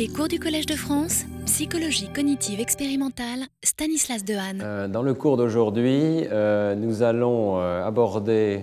[0.00, 4.62] Les cours du Collège de France, psychologie cognitive expérimentale, Stanislas Dehaene.
[4.64, 8.60] Euh, dans le cours d'aujourd'hui, euh, nous allons euh, aborder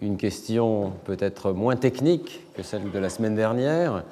[0.00, 4.02] une question peut-être moins technique que celle de la semaine dernière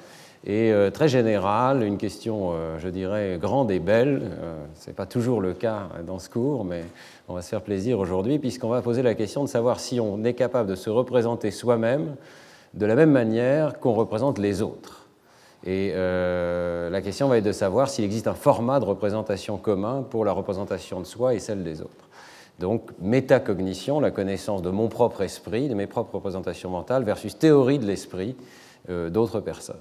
[0.47, 4.31] et très générale, une question, je dirais, grande et belle.
[4.79, 6.85] Ce n'est pas toujours le cas dans ce cours, mais
[7.29, 10.25] on va se faire plaisir aujourd'hui puisqu'on va poser la question de savoir si on
[10.25, 12.17] est capable de se représenter soi-même
[12.75, 15.00] de la même manière qu'on représente les autres.
[15.65, 20.03] Et euh, la question va être de savoir s'il existe un format de représentation commun
[20.09, 22.09] pour la représentation de soi et celle des autres.
[22.59, 27.79] Donc, métacognition, la connaissance de mon propre esprit, de mes propres représentations mentales, versus théorie
[27.79, 28.37] de l'esprit
[28.89, 29.77] euh, d'autres personnes.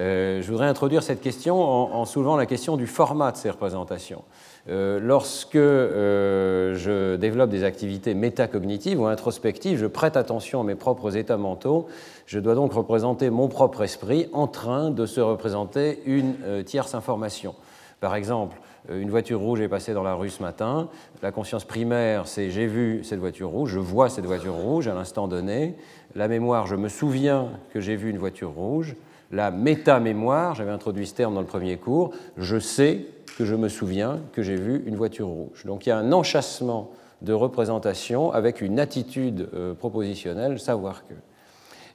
[0.00, 4.22] Euh, je voudrais introduire cette question en, soulevant la question du format de ces représentations.
[4.68, 10.74] Euh, lorsque euh, je développe des activités métacognitives ou introspectives, je prête attention à mes
[10.74, 11.86] propres états mentaux.
[12.26, 17.54] Je dois donc représenter mon propre esprit en train de se représenter une tierce information.
[18.00, 18.58] Par exemple,
[18.90, 20.88] une voiture rouge est passée dans la rue ce matin.
[21.22, 24.94] La conscience primaire, c'est j'ai vu cette voiture rouge, je vois cette voiture rouge à
[24.94, 25.74] l'instant donné.
[26.14, 28.94] La mémoire, je me souviens que j'ai vu une voiture rouge
[29.30, 33.68] la métamémoire, j'avais introduit ce terme dans le premier cours, je sais que je me
[33.68, 35.64] souviens que j'ai vu une voiture rouge.
[35.64, 36.90] Donc il y a un enchâssement
[37.22, 41.14] de représentation avec une attitude euh, propositionnelle, savoir que.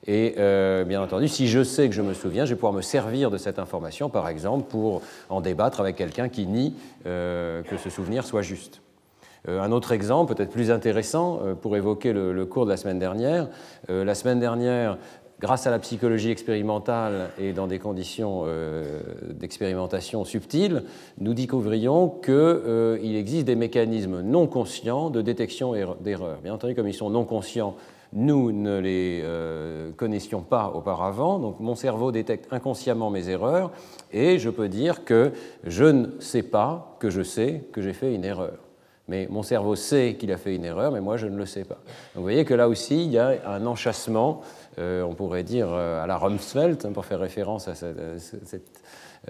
[0.06, 2.82] Et euh, bien entendu, si je sais que je me souviens, je vais pouvoir me
[2.82, 7.78] servir de cette information, par exemple, pour en débattre avec quelqu'un qui nie euh, que
[7.78, 8.82] ce souvenir soit juste.
[9.48, 13.48] un autre exemple, peut-être plus intéressant, pour évoquer le, le, cours de la semaine dernière.
[13.88, 14.98] la semaine dernière,
[15.44, 20.84] grâce à la psychologie expérimentale et dans des conditions euh, d'expérimentation subtiles,
[21.20, 26.40] nous découvrions qu'il euh, existe des mécanismes non conscients de détection d'erreurs.
[26.42, 27.76] Bien entendu, comme ils sont non conscients,
[28.14, 33.72] nous ne les euh, connaissions pas auparavant, donc mon cerveau détecte inconsciemment mes erreurs,
[34.14, 35.34] et je peux dire que
[35.66, 38.60] je ne sais pas que je sais que j'ai fait une erreur.
[39.10, 41.66] Mais mon cerveau sait qu'il a fait une erreur, mais moi je ne le sais
[41.66, 41.76] pas.
[41.76, 44.42] Donc vous voyez que là aussi, il y a un enchâssement
[44.78, 47.98] on pourrait dire euh, à la Rumsfeld, hein, pour faire référence à cette,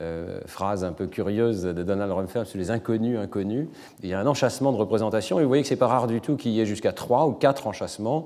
[0.01, 3.67] euh, phrase un peu curieuse de Donald Rumsfeld sur les inconnus inconnus.
[4.01, 6.07] Il y a un enchâssement de représentation, et vous voyez que ce n'est pas rare
[6.07, 8.25] du tout qu'il y ait jusqu'à trois ou quatre enchâssements.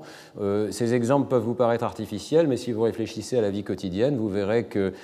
[0.70, 4.30] ces exemples peuvent vous paraître artificiels, mais si vous réfléchissez à la vie quotidienne, vous
[4.30, 4.94] verrez que,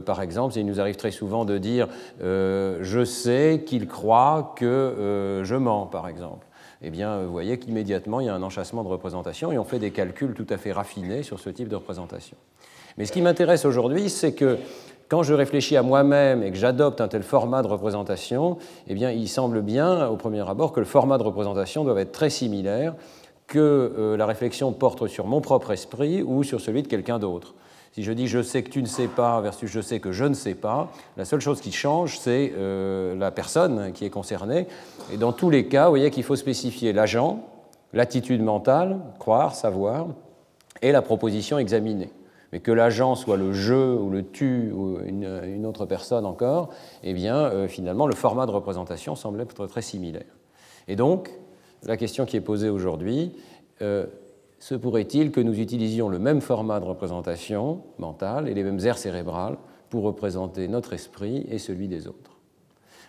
[0.00, 1.86] par exemple, il nous arrive très souvent de dire
[2.20, 6.46] je sais qu'il croit que je mens, par exemple
[6.82, 9.78] eh bien, vous voyez qu'immédiatement, il y a un enchâssement de représentation et on fait
[9.78, 12.36] des calculs tout à fait raffinés sur ce type de représentation.
[12.96, 14.58] Mais ce qui m'intéresse aujourd'hui, c'est que
[15.08, 19.10] quand je réfléchis à moi-même et que j'adopte un tel format de représentation, eh bien,
[19.10, 22.94] il semble bien, au premier abord, que le format de représentation doit être très similaire,
[23.46, 27.54] que euh, la réflexion porte sur mon propre esprit ou sur celui de quelqu'un d'autre.
[27.92, 30.24] Si je dis je sais que tu ne sais pas versus je sais que je
[30.24, 34.68] ne sais pas, la seule chose qui change, c'est euh, la personne qui est concernée.
[35.12, 37.44] Et dans tous les cas, vous voyez qu'il faut spécifier l'agent,
[37.92, 40.06] l'attitude mentale, croire, savoir,
[40.82, 42.10] et la proposition examinée.
[42.52, 46.70] Mais que l'agent soit le je ou le tu ou une, autre personne encore,
[47.02, 50.24] eh bien, euh, finalement, le format de représentation semble être très similaire.
[50.88, 51.30] Et donc,
[51.84, 53.32] la question qui est posée aujourd'hui,
[53.82, 54.06] euh,
[54.60, 58.98] se pourrait-il que nous utilisions le même format de représentation mentale et les mêmes aires
[58.98, 59.56] cérébrales
[59.88, 62.30] pour représenter notre esprit et celui des autres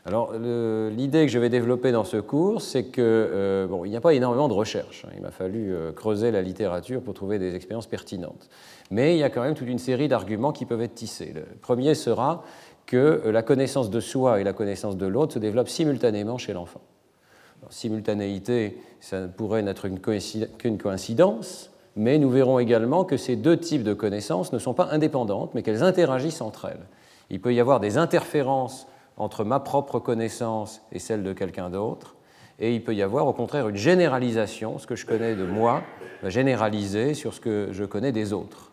[0.04, 3.96] alors, l'idée que je vais développer dans ce cours, c'est que euh, bon, il n'y
[3.96, 5.06] a pas énormément de recherches.
[5.06, 5.12] Hein.
[5.16, 8.50] Il m'a fallu euh, creuser la littérature pour trouver des expériences pertinentes.
[8.90, 11.34] Mais il y a quand même toute une série d'arguments qui peuvent être tissés.
[11.36, 12.44] Le premier sera
[12.88, 16.54] que euh, la connaissance de soi et la connaissance de l'autre se développent simultanément chez
[16.54, 16.82] l'enfant
[17.70, 19.88] simultanéité, ça ne pourrait n'être
[20.58, 24.90] qu'une coïncidence, mais nous verrons également que ces deux types de connaissances ne sont pas
[24.92, 26.86] indépendantes, mais qu'elles interagissent entre elles.
[27.30, 32.16] Il peut y avoir des interférences entre ma propre connaissance et celle de quelqu'un d'autre,
[32.60, 35.82] et il peut y avoir au contraire une généralisation, ce que je connais de moi
[36.22, 38.72] va généraliser sur ce que je connais des autres.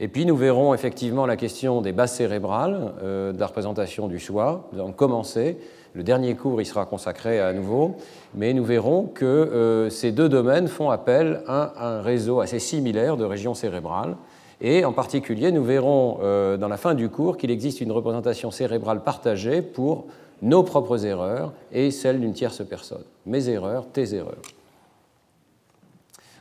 [0.00, 4.18] Et puis nous verrons effectivement la question des bases cérébrales, euh, de la représentation du
[4.18, 4.68] soi.
[4.72, 5.58] Nous allons commencer
[5.98, 7.96] le dernier cours y sera consacré à nouveau,
[8.32, 13.16] mais nous verrons que euh, ces deux domaines font appel à un réseau assez similaire
[13.16, 14.16] de régions cérébrales.
[14.60, 18.52] Et en particulier, nous verrons euh, dans la fin du cours qu'il existe une représentation
[18.52, 20.04] cérébrale partagée pour
[20.40, 23.02] nos propres erreurs et celles d'une tierce personne.
[23.26, 24.42] Mes erreurs, tes erreurs.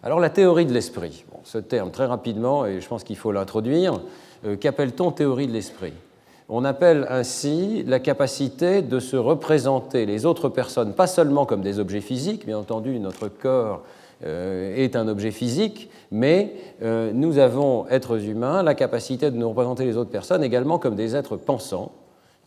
[0.04, 4.02] Alors la théorie de l'esprit, ce terme très rapidement, et je pense qu'il faut l'introduire,
[4.46, 5.94] euh, qu'appelle-t-on théorie de l'esprit?
[6.50, 11.80] On appelle ainsi la capacité de se représenter les autres personnes, pas seulement comme des
[11.80, 13.82] objets physiques, bien entendu, notre corps
[14.24, 19.98] est un objet physique, mais nous avons, êtres humains, la capacité de nous représenter les
[19.98, 21.92] autres personnes également comme des êtres pensants,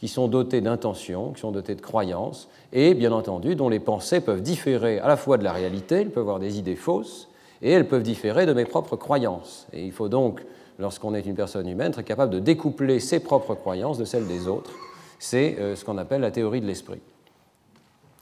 [0.01, 4.21] qui sont dotés d'intentions, qui sont dotés de croyances, et bien entendu dont les pensées
[4.21, 7.29] peuvent différer à la fois de la réalité, elles peuvent avoir des idées fausses,
[7.61, 9.67] et elles peuvent différer de mes propres croyances.
[9.75, 10.41] Et il faut donc,
[10.81, 14.49] lorsqu'on est une personne humaine, être capable de découpler ses propres croyances de celles des
[14.49, 14.73] autres.
[15.19, 17.01] C'est euh, ce qu'on appelle la théorie de l'esprit.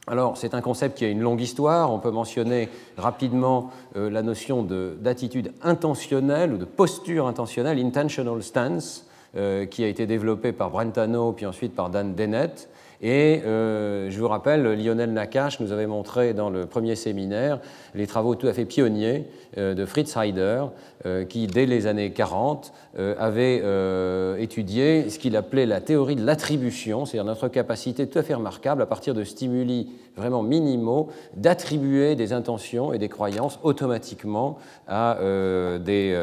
[0.09, 1.93] Alors, c'est un concept qui a une longue histoire.
[1.93, 9.07] On peut mentionner rapidement euh, la notion d'attitude intentionnelle ou de posture intentionnelle, intentional stance,
[9.37, 12.71] euh, qui a été développé par Brentano, puis ensuite par Dan Dennett.
[13.01, 17.61] Et euh, je vous rappelle, Lionel Nakache nous avait montré dans le premier séminaire
[17.95, 20.65] les travaux tout à fait pionniers euh, de Fritz Heider,
[21.29, 23.63] qui, dès les années 40, avait
[24.43, 28.83] étudié ce qu'il appelait la théorie de l'attribution, c'est-à-dire notre capacité tout à fait remarquable,
[28.83, 34.59] à partir de stimuli vraiment minimaux, d'attribuer des intentions et des croyances automatiquement
[34.89, 35.19] à
[35.79, 36.19] des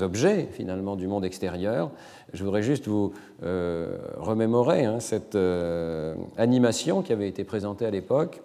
[0.00, 1.90] objets, finalement, du monde extérieur.
[2.32, 3.12] Je voudrais juste vous
[3.42, 8.40] euh, remémorer hein, cette euh, animation qui avait été présentée à l'époque,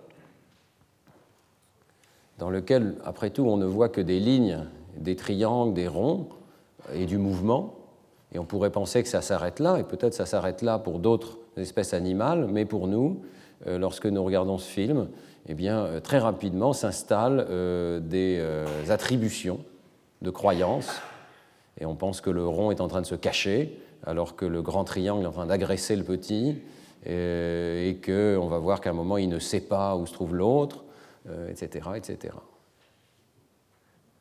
[2.39, 4.59] dans lequel, après tout, on ne voit que des lignes,
[4.97, 6.27] des triangles, des ronds
[6.93, 7.75] et du mouvement.
[8.33, 11.37] Et on pourrait penser que ça s'arrête là, et peut-être ça s'arrête là pour d'autres
[11.55, 13.21] espèces animales, mais pour nous,
[13.67, 15.07] euh, lorsque nous regardons ce film,
[15.47, 17.45] eh bien, très rapidement s'installent
[18.01, 18.43] des
[18.89, 19.59] attributions
[20.23, 20.89] de croyances
[21.79, 24.61] et on pense que le rond est en train de se cacher, alors que le
[24.61, 26.57] grand triangle est en train d'agresser le petit,
[27.05, 30.83] et, qu'on va voir qu'à un moment, il ne sait pas où se trouve l'autre,
[31.49, 32.33] etc., euh, etc.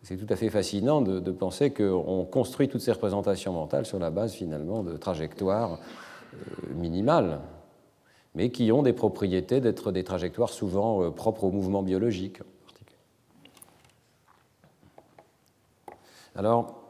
[0.03, 4.11] C'est tout à fait fascinant de, penser qu'on construit toutes ces représentations mentales sur la
[4.11, 5.79] base finalement de trajectoires
[6.35, 7.41] euh, minimales,
[8.35, 12.41] mais qui ont des propriétés d'être des trajectoires souvent euh, propres au mouvement biologique.
[16.37, 16.84] Alors,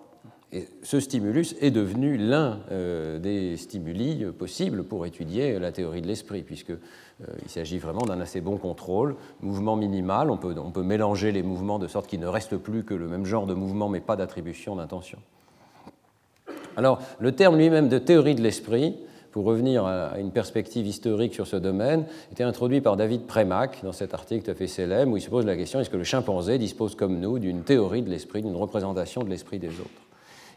[0.82, 6.42] ce stimulus est devenu l'un euh, des stimuli possibles pour étudier la théorie de l'esprit,
[6.42, 6.78] puisqu'il
[7.28, 11.88] euh, s'agit vraiment d'un assez bon contrôle, mouvement minimal, on peut, mélanger les mouvements de
[11.88, 15.18] sorte qu'il ne reste plus que le même genre de mouvement, mais pas d'attribution d'intention.
[16.76, 18.96] Alors, le terme lui-même de théorie de l'esprit,
[19.30, 23.92] pour revenir à une perspective historique sur ce domaine, était introduit par David Premack dans
[23.92, 26.58] cet article tout à fait où il se pose la question est-ce que le chimpanzé
[26.58, 30.03] dispose comme nous d'une théorie de l'esprit, d'une représentation de l'esprit des autres?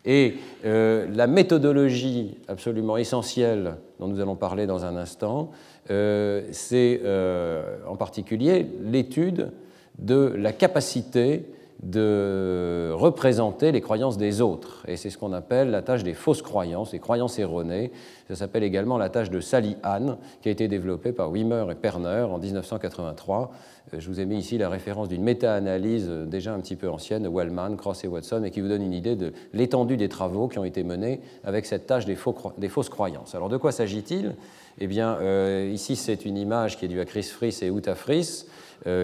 [0.08, 5.52] Et euh, la méthodologie absolument essentielle dont nous allons parler dans un instant,
[5.92, 9.52] euh, c'est euh, en particulier l'étude
[10.00, 11.46] de la capacité
[11.84, 14.84] de représenter les croyances des autres.
[14.88, 17.92] Et c'est ce qu'on appelle la tâche des fausses croyances, les croyances erronées.
[18.28, 22.26] Ça s'appelle également la tâche de Sally-Hahn, qui a été développée par Wimmer et Perner
[22.30, 23.52] en 1983.
[23.94, 26.90] Euh, je vous ai mis ici la référence d'une méta-analyse euh, déjà un petit peu
[26.90, 30.10] ancienne de Wellman, Cross et Watson, et qui vous donne une idée de l'étendue des
[30.10, 33.36] travaux qui ont été menés avec cette tâche des, fausses croyances.
[33.36, 34.36] Alors de quoi s'agit-il?
[34.80, 37.96] Eh bien, euh, ici c'est une image qui est due à Chris Fries et Uta
[37.96, 38.52] Fries euh,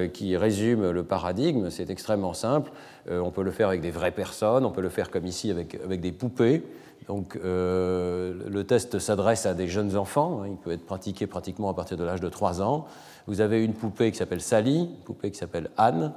[0.08, 1.70] qui résume le paradigme.
[1.70, 2.72] C'est extrêmement simple.
[3.10, 5.52] Euh, on peut le faire avec des vraies personnes, on peut le faire comme ici
[5.52, 6.64] avec, avec des poupées.
[7.08, 10.42] Donc, euh, le test s'adresse à des jeunes enfants.
[10.42, 10.48] Hein.
[10.52, 12.86] il peut être pratiqué pratiquement à partir de l'âge de 3 ans.
[13.28, 16.14] Vous avez une poupée qui s'appelle Sally, une poupée qui s'appelle Anne.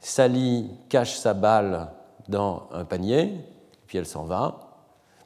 [0.00, 1.88] Sally cache sa balle
[2.28, 3.32] dans un panier,
[3.86, 4.60] puis elle s'en va.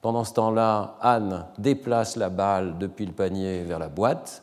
[0.02, 4.42] Pendant ce temps-là, Anne déplace la balle depuis le panier vers la boîte.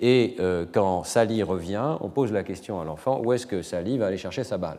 [0.00, 3.98] Et euh, quand Sally revient, on pose la question à l'enfant où est-ce que Sally
[3.98, 4.78] va aller chercher sa balle?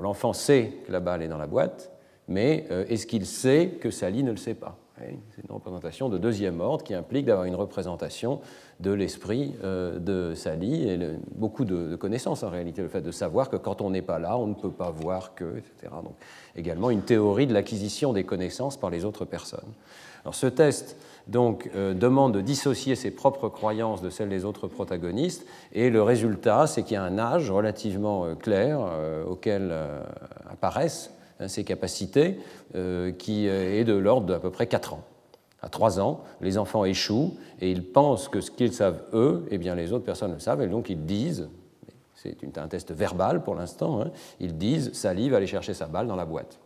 [0.00, 1.90] L'enfant sait que la balle est dans la boîte,
[2.28, 4.76] mais euh, est-ce qu'il sait que Sally ne le sait pas?
[4.96, 8.40] C'est une représentation de deuxième ordre qui implique d'avoir une représentation
[8.78, 10.98] de l'esprit euh, de Sally et
[11.34, 14.38] beaucoup de, connaissances en réalité, le fait de savoir que quand on n'est pas là,
[14.38, 15.92] on ne peut pas voir que, etc.
[16.04, 16.14] Donc
[16.54, 19.72] également une théorie de l'acquisition des connaissances par les autres personnes.
[20.22, 20.96] Alors ce test
[21.26, 26.02] donc, euh, demande de dissocier ses propres croyances de celles des autres protagonistes, et le
[26.02, 28.78] résultat, c'est qu'il y a un âge relativement euh, clair
[29.26, 29.74] auquel
[30.50, 31.10] apparaissent
[31.40, 32.38] Hein, ces capacités,
[32.74, 35.04] euh, qui est de l'ordre d'à peu près 4 ans.
[35.62, 39.58] À 3 ans, les enfants échouent et ils pensent que ce qu'ils savent eux, eh
[39.58, 41.48] bien les autres personnes le savent, et donc ils disent,
[42.14, 44.10] c'est un test verbal pour l'instant, hein,
[44.40, 46.58] ils disent Sally va aller chercher sa balle dans la boîte.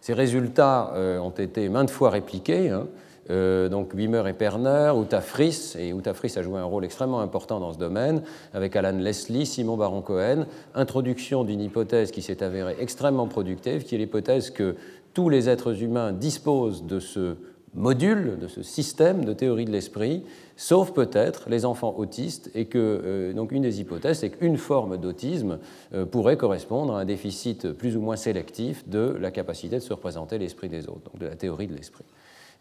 [0.00, 2.70] Ces résultats euh, ont été maintes fois répliqués.
[2.70, 2.86] Hein,
[3.30, 7.20] euh, donc Wimmer et Perner, Uta Friss, et Uta Friss a joué un rôle extrêmement
[7.20, 8.22] important dans ce domaine,
[8.54, 13.98] avec Alan Leslie, Simon Baron-Cohen, introduction d'une hypothèse qui s'est avérée extrêmement productive, qui est
[13.98, 14.76] l'hypothèse que
[15.14, 17.36] tous les êtres humains disposent de ce
[17.76, 20.22] module, de ce système de théorie de l'esprit,
[20.56, 24.96] sauf peut-être les enfants autistes, et que euh, donc une des hypothèses, c'est qu'une forme
[24.96, 25.58] d'autisme
[25.94, 29.92] euh, pourrait correspondre à un déficit plus ou moins sélectif de la capacité de se
[29.92, 32.04] représenter l'esprit des autres, donc de la théorie de l'esprit.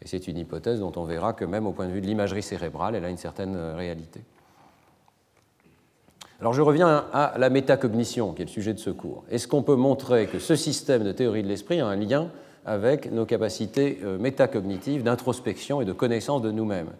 [0.06, 2.44] Et c'est une hypothèse dont on verra que même au point de vue de l'imagerie
[2.44, 4.22] cérébrale, elle a une certaine euh, réalité.
[6.40, 9.24] Alors je reviens à la métacognition, qui est le sujet de ce cours.
[9.30, 12.30] Est-ce qu'on peut montrer que ce système de théorie de l'esprit a un lien
[12.66, 16.92] avec nos capacités métacognitives d'introspection et de connaissance de nous-mêmes?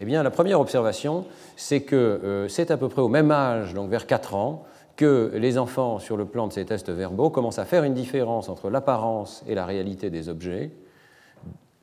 [0.00, 1.26] Eh bien, la première observation,
[1.56, 4.64] c'est que euh, c'est à peu près au même âge, donc vers 4 ans,
[4.96, 8.48] que les enfants, sur le plan de ces tests verbaux, commencent à faire une différence
[8.48, 10.70] entre l'apparence et la réalité des objets,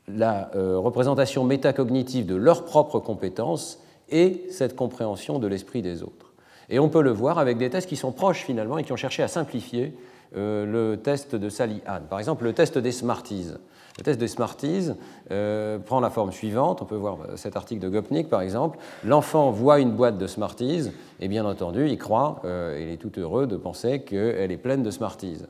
[0.07, 6.33] la euh, représentation métacognitive de leurs propres compétences et cette compréhension de l'esprit des autres.
[6.69, 8.97] Et on peut le voir avec des tests qui sont proches finalement et qui ont
[8.97, 9.93] cherché à simplifier
[10.35, 12.03] euh, le test de Sally Ann.
[12.09, 13.51] Par exemple, le test des Smarties.
[13.97, 14.91] Le test des Smarties
[15.31, 16.81] euh, prend la forme suivante.
[16.81, 18.79] On peut voir cet article de Gopnik, par exemple.
[19.03, 23.47] L'enfant voit une boîte de Smarties et bien entendu, il croit, il est tout heureux
[23.47, 25.43] de penser qu'elle est pleine de Smarties.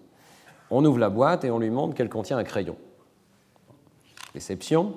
[0.71, 2.77] On ouvre la boîte et on lui montre qu'elle contient un crayon.
[4.37, 4.93] Déception.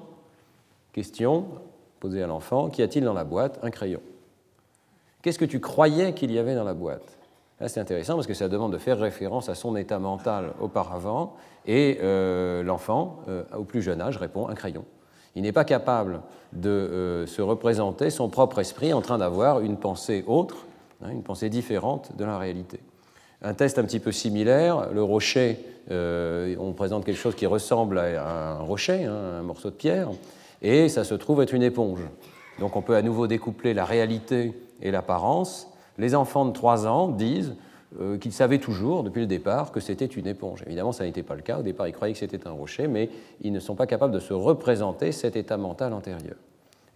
[0.92, 1.46] Question
[1.98, 2.68] posée à l'enfant.
[2.68, 3.58] Qu'y a-t-il dans la boîte?
[3.62, 4.02] Un crayon.
[5.22, 7.16] Qu'est-ce que tu croyais qu'il y avait dans la boîte?
[7.66, 11.98] C'est intéressant parce que ça demande de faire référence à son état mental auparavant, et
[12.02, 14.84] euh, l'enfant, euh, au plus jeune âge, répond un crayon.
[15.34, 16.20] Il n'est pas capable
[16.52, 20.66] de euh, se représenter son propre esprit en train d'avoir une pensée autre,
[21.02, 22.78] hein, une pensée différente de la réalité.
[23.42, 25.58] Un test un petit peu similaire, le rocher,
[25.90, 30.08] on présente quelque chose qui ressemble à un rocher, hein, un morceau de pierre,
[30.62, 32.00] et ça se trouve être une éponge.
[32.58, 35.68] Donc on peut à nouveau découpler la réalité et l'apparence,
[35.98, 37.54] les enfants de 3 ans disent
[38.00, 40.62] euh, qu'ils savaient toujours, depuis le départ, que c'était une éponge.
[40.66, 41.58] Évidemment, ça n'était pas le cas.
[41.58, 44.20] Au départ, ils croyaient que c'était un rocher, mais ils ne sont pas capables de
[44.20, 46.36] se représenter cet état mental antérieur.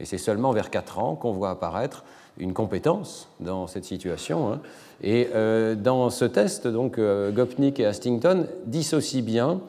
[0.00, 2.04] Et c'est seulement vers 4 ans qu'on voit apparaître
[2.38, 4.52] une compétence dans cette situation.
[4.52, 4.60] Hein.
[5.02, 9.60] Et euh, dans ce test, donc, euh, Gopnik et Hastington dissocient bien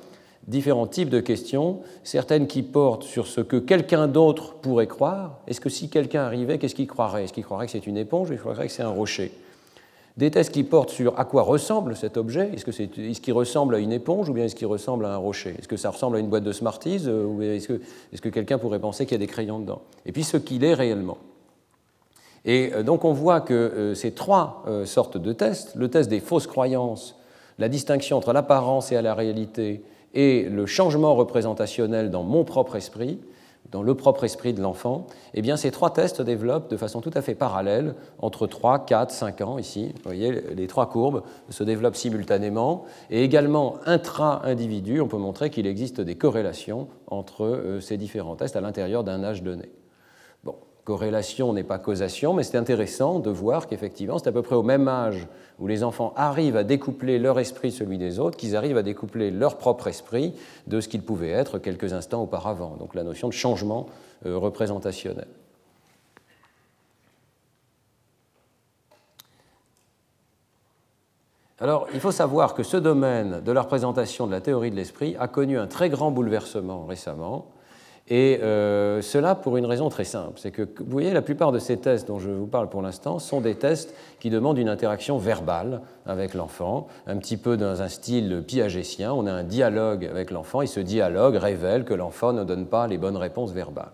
[0.47, 5.39] différents types de questions, certaines qui portent sur ce que quelqu'un d'autre pourrait croire.
[5.47, 7.23] Est-ce que si quelqu'un arrivait, qu'est-ce qu'il croirait?
[7.23, 9.31] Est-ce qu'il croirait que c'est une éponge ou il croirait que c'est un rocher?
[10.17, 12.51] Des tests qui portent sur à quoi ressemble cet objet.
[12.53, 15.17] Est-ce qu'il est, qu'il ressemble à une éponge ou bien est-ce qu'il ressemble à un
[15.17, 15.55] rocher?
[15.59, 17.81] Est-ce que ça ressemble à une boîte de Smarties euh, ou est-ce que,
[18.13, 19.81] est que quelqu'un pourrait penser qu'il y a des crayons dedans?
[20.05, 21.17] Et puis ce qu'il est réellement.
[22.45, 26.19] Et euh, donc on voit que euh, ces trois sortes de tests, le test des
[26.19, 27.15] fausses croyances,
[27.59, 29.83] la distinction entre l'apparence et la réalité,
[30.13, 33.19] et le changement représentationnel dans mon propre esprit,
[33.71, 37.01] dans le propre esprit de l'enfant, eh bien, ces trois tests se développent de façon
[37.01, 39.91] tout à fait parallèle entre 3, 4, 5 ans ici.
[39.95, 42.85] Vous voyez, les trois courbes se développent simultanément.
[43.09, 48.55] Et également, intra-individu, on peut montrer qu'il existe des corrélations entre euh, ces différents tests
[48.55, 49.69] à l'intérieur d'un âge donné
[50.85, 54.63] corrélation n'est pas causation, mais c'est intéressant de voir qu'effectivement, c'est à peu près au
[54.63, 55.27] même âge
[55.59, 59.31] où les enfants arrivent à découpler leur esprit celui des autres, qu'ils arrivent à découpler
[59.31, 60.33] leur propre esprit
[60.67, 62.75] de ce qu'ils pouvaient être quelques instants auparavant.
[62.77, 63.87] Donc la notion de changement
[64.25, 65.27] euh, représentationnel.
[71.59, 75.15] Alors, il faut savoir que ce domaine de la représentation de la théorie de l'esprit
[75.19, 77.47] a connu un très grand bouleversement récemment,
[78.07, 81.57] et euh, cela pour une raison très simple, c'est que vous voyez, la plupart de
[81.57, 85.17] ces tests dont je vous parle pour l'instant sont des tests qui demandent une interaction
[85.17, 89.11] verbale avec l'enfant, un petit peu dans un style piagétien.
[89.11, 92.85] On a un dialogue avec l'enfant et ce dialogue révèle que l'enfant ne donne pas
[92.85, 93.91] les bonnes réponses verbales.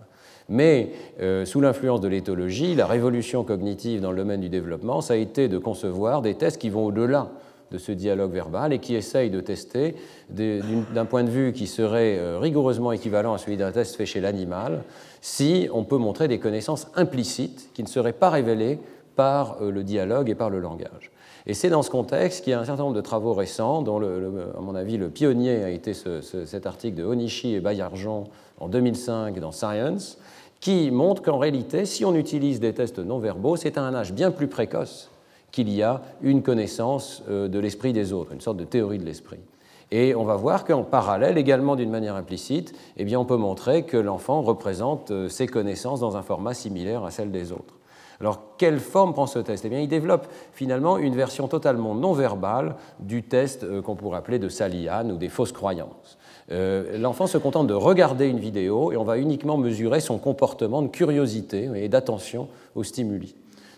[0.49, 0.91] Mais
[1.21, 5.17] euh, sous l'influence de l'éthologie, la révolution cognitive dans le domaine du développement, ça a
[5.17, 7.29] été de concevoir des tests qui vont au-delà
[7.71, 9.95] de ce dialogue verbal et qui essaye de tester,
[10.29, 14.19] d'un point de vue qui serait euh, rigoureusement équivalent à celui d'un test fait chez
[14.19, 14.83] l'animal,
[15.21, 18.79] si on peut montrer des connaissances implicites qui ne seraient pas révélées
[19.15, 21.11] par euh, le dialogue et par le langage.
[21.47, 23.99] Et c'est dans ce contexte qu'il y a un certain nombre de travaux récents, dont,
[23.99, 28.25] à mon avis, le pionnier a été cet article de Onishi et Bayarjon
[28.59, 30.19] en 2005 dans Science,
[30.59, 34.13] qui montre qu'en réalité, si on utilise des tests non verbaux, c'est à un âge
[34.13, 35.09] bien plus précoce
[35.51, 39.05] qu'il y a une connaissance euh, de l'esprit des autres, une sorte de théorie de
[39.05, 39.39] l'esprit.
[39.91, 43.83] Et on va voir qu'en parallèle, également d'une manière implicite, eh bien, on peut montrer
[43.83, 47.75] que l'enfant représente euh, ses connaissances dans un format similaire à celle des autres.
[48.21, 49.65] Alors, quelle forme prend ce test?
[49.65, 54.19] Eh bien, il développe finalement une version totalement non verbale du test euh, qu'on pourrait
[54.19, 56.17] appeler de Salian ou des fausses croyances.
[56.49, 60.89] L'enfant se contente de regarder une vidéo et on va uniquement mesurer son comportement de
[60.89, 63.35] curiosité et d'attention aux stimuli.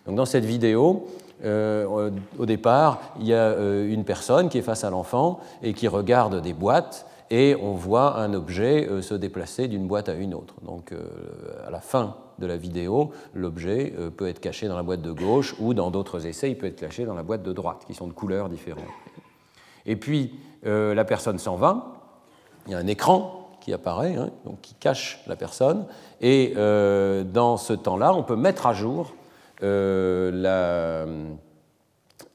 [0.08, 1.06] Donc, dans cette vidéo,
[1.44, 2.10] euh,
[2.40, 5.88] au départ, il y a euh, une personne qui est face à l'enfant et qui
[5.88, 10.54] regarde des boîtes et on voit un objet se déplacer d'une boîte à une autre.
[10.62, 10.94] Donc
[11.66, 15.56] à la fin de la vidéo, l'objet peut être caché dans la boîte de gauche
[15.60, 18.06] ou dans d'autres essais, il peut être caché dans la boîte de droite, qui sont
[18.06, 18.84] de couleurs différentes.
[19.88, 21.94] Et puis la personne s'en va,
[22.68, 25.86] il y a un écran qui apparaît, hein, donc qui cache la personne,
[26.22, 29.12] et dans ce temps-là, on peut mettre à jour
[29.64, 31.06] la,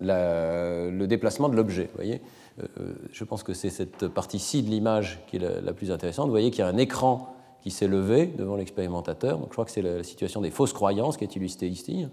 [0.00, 1.90] le déplacement de l'objet.
[1.94, 2.20] voyez
[2.60, 6.26] euh, je pense que c'est cette partie-ci de l'image qui est la, plus intéressante.
[6.26, 9.38] Vous voyez qu'il y a un écran qui s'est levé devant l'expérimentateur.
[9.38, 12.06] Donc je crois que c'est la, situation des fausses croyances qui est illustrée ici.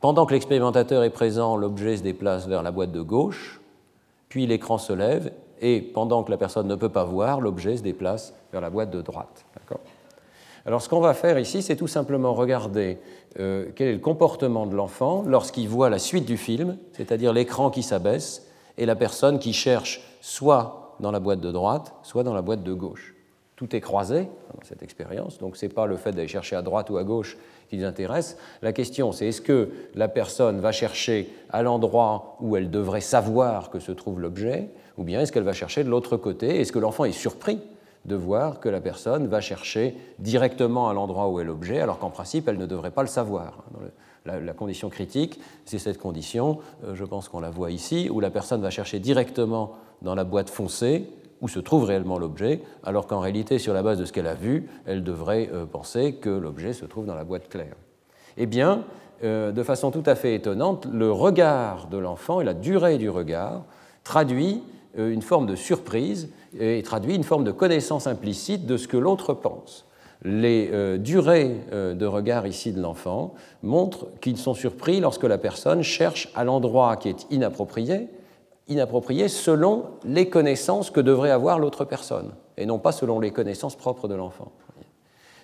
[0.00, 3.60] Pendant que l'expérimentateur est présent, l'objet se déplace vers la boîte de gauche,
[4.28, 7.82] puis l'écran se lève, et pendant que la personne ne peut pas voir, l'objet se
[7.82, 9.44] déplace vers la boîte de droite.
[10.66, 12.98] Alors ce qu'on va faire ici, c'est tout simplement regarder
[13.38, 17.70] euh, quel est le comportement de l'enfant lorsqu'il voit la suite du film, c'est-à-dire l'écran
[17.70, 18.46] qui s'abaisse
[18.76, 22.62] et la personne qui cherche soit dans la boîte de droite, soit dans la boîte
[22.62, 23.14] de gauche.
[23.56, 26.62] Tout est croisé dans cette expérience, donc ce n'est pas le fait d'aller chercher à
[26.62, 27.36] droite ou à gauche
[27.68, 28.36] qui nous intéresse.
[28.62, 33.70] La question, c'est est-ce que la personne va chercher à l'endroit où elle devrait savoir
[33.70, 36.60] que se trouve l'objet, ou bien est-ce qu'elle va chercher de l'autre côté?
[36.60, 37.60] Est-ce que l'enfant est surpris
[38.04, 42.10] de voir que la personne va chercher directement à l'endroit où est l'objet, alors qu'en
[42.10, 43.64] principe, elle ne devrait pas le savoir.
[44.24, 48.30] La, condition critique, c'est cette condition, euh, je pense qu'on la voit ici, où la
[48.30, 51.08] personne va chercher directement dans la boîte foncée,
[51.40, 54.34] où se trouve réellement l'objet, alors qu'en réalité, sur la base de ce qu'elle a
[54.34, 57.76] vu, elle devrait euh, penser que l'objet se trouve dans la boîte claire.
[58.36, 58.84] Eh bien,
[59.24, 63.08] euh, de façon tout à fait étonnante, le regard de l'enfant et la durée du
[63.08, 63.64] regard
[64.04, 64.62] traduit
[64.96, 69.34] une forme de surprise et traduit une forme de connaissance implicite de ce que l'autre
[69.34, 69.86] pense.
[70.24, 75.38] Les euh, durées euh, de regard ici de l'enfant montrent qu'ils sont surpris lorsque la
[75.38, 78.08] personne cherche à l'endroit qui est inapproprié,
[78.66, 83.76] inapproprié selon les connaissances que devrait avoir l'autre personne, et non pas selon les connaissances
[83.76, 84.50] propres de l'enfant.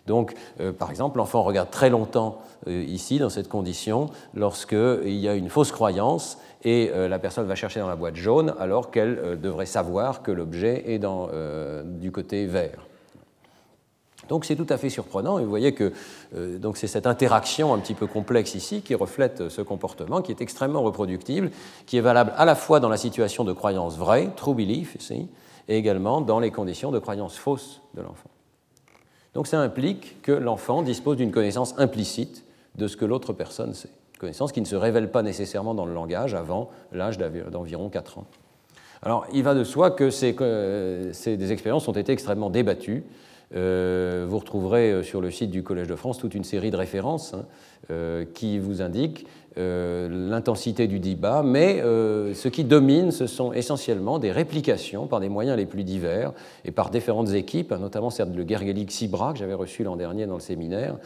[0.07, 5.35] Donc, euh, par exemple, l'enfant regarde très longtemps ici, dans cette condition, lorsqu'il y a
[5.35, 9.19] une fausse croyance et euh, la personne va chercher dans la boîte jaune alors qu'elle
[9.19, 12.87] euh, devrait savoir que l'objet est dans, euh, du côté vert.
[14.31, 15.93] Donc c'est tout à fait surprenant et vous voyez que
[16.77, 20.81] c'est cette interaction un petit peu complexe ici qui reflète ce comportement qui est extrêmement
[20.81, 21.51] reproductible,
[21.85, 25.29] qui est valable à la fois dans la situation de croyance vraie, true belief ici,
[25.69, 28.31] et également dans les conditions de croyance fausse de l'enfant.
[29.35, 32.45] Donc ça implique que l'enfant dispose d'une connaissance implicite
[32.77, 33.91] de ce que l'autre personne sait
[34.25, 38.27] connaissance qui ne se révèle pas nécessairement dans le langage avant l'âge d'environ 4 ans.
[39.03, 40.35] Alors, il va de soi que ces,
[41.13, 43.05] ces des expériences ont été extrêmement débattues.
[43.55, 46.77] Euh, vous retrouverez euh, sur le site du Collège de France toute une série de
[46.77, 47.45] références hein,
[47.91, 54.33] euh, qui vous indiquent l'intensité du débat, mais ce qui domine, ce sont essentiellement des
[54.33, 56.33] réplications par des moyens les plus divers
[56.65, 60.35] et par différentes équipes, notamment celle de Gergelik Sibra que j'avais reçu l'an dernier dans
[60.35, 60.97] le séminaire,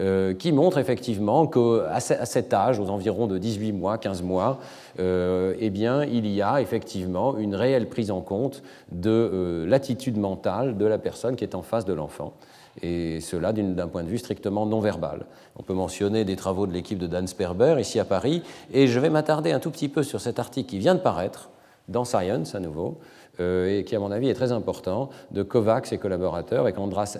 [0.00, 4.60] euh, qui montre effectivement qu'à cet âge, aux environs de 18 mois, 15 mois,
[5.00, 10.16] euh, eh bien, il y a effectivement une réelle prise en compte de euh, l'attitude
[10.16, 12.32] mentale de la personne qui est en face de l'enfant
[12.82, 15.26] et cela d'un point de vue strictement non verbal.
[15.56, 19.00] On peut mentionner des travaux de l'équipe de Dan Sperber ici à Paris, et je
[19.00, 21.50] vais m'attarder un tout petit peu sur cet article qui vient de paraître
[21.88, 22.98] dans Science à nouveau,
[23.40, 27.18] et qui à mon avis est très important, de Kovacs et collaborateurs avec Andras,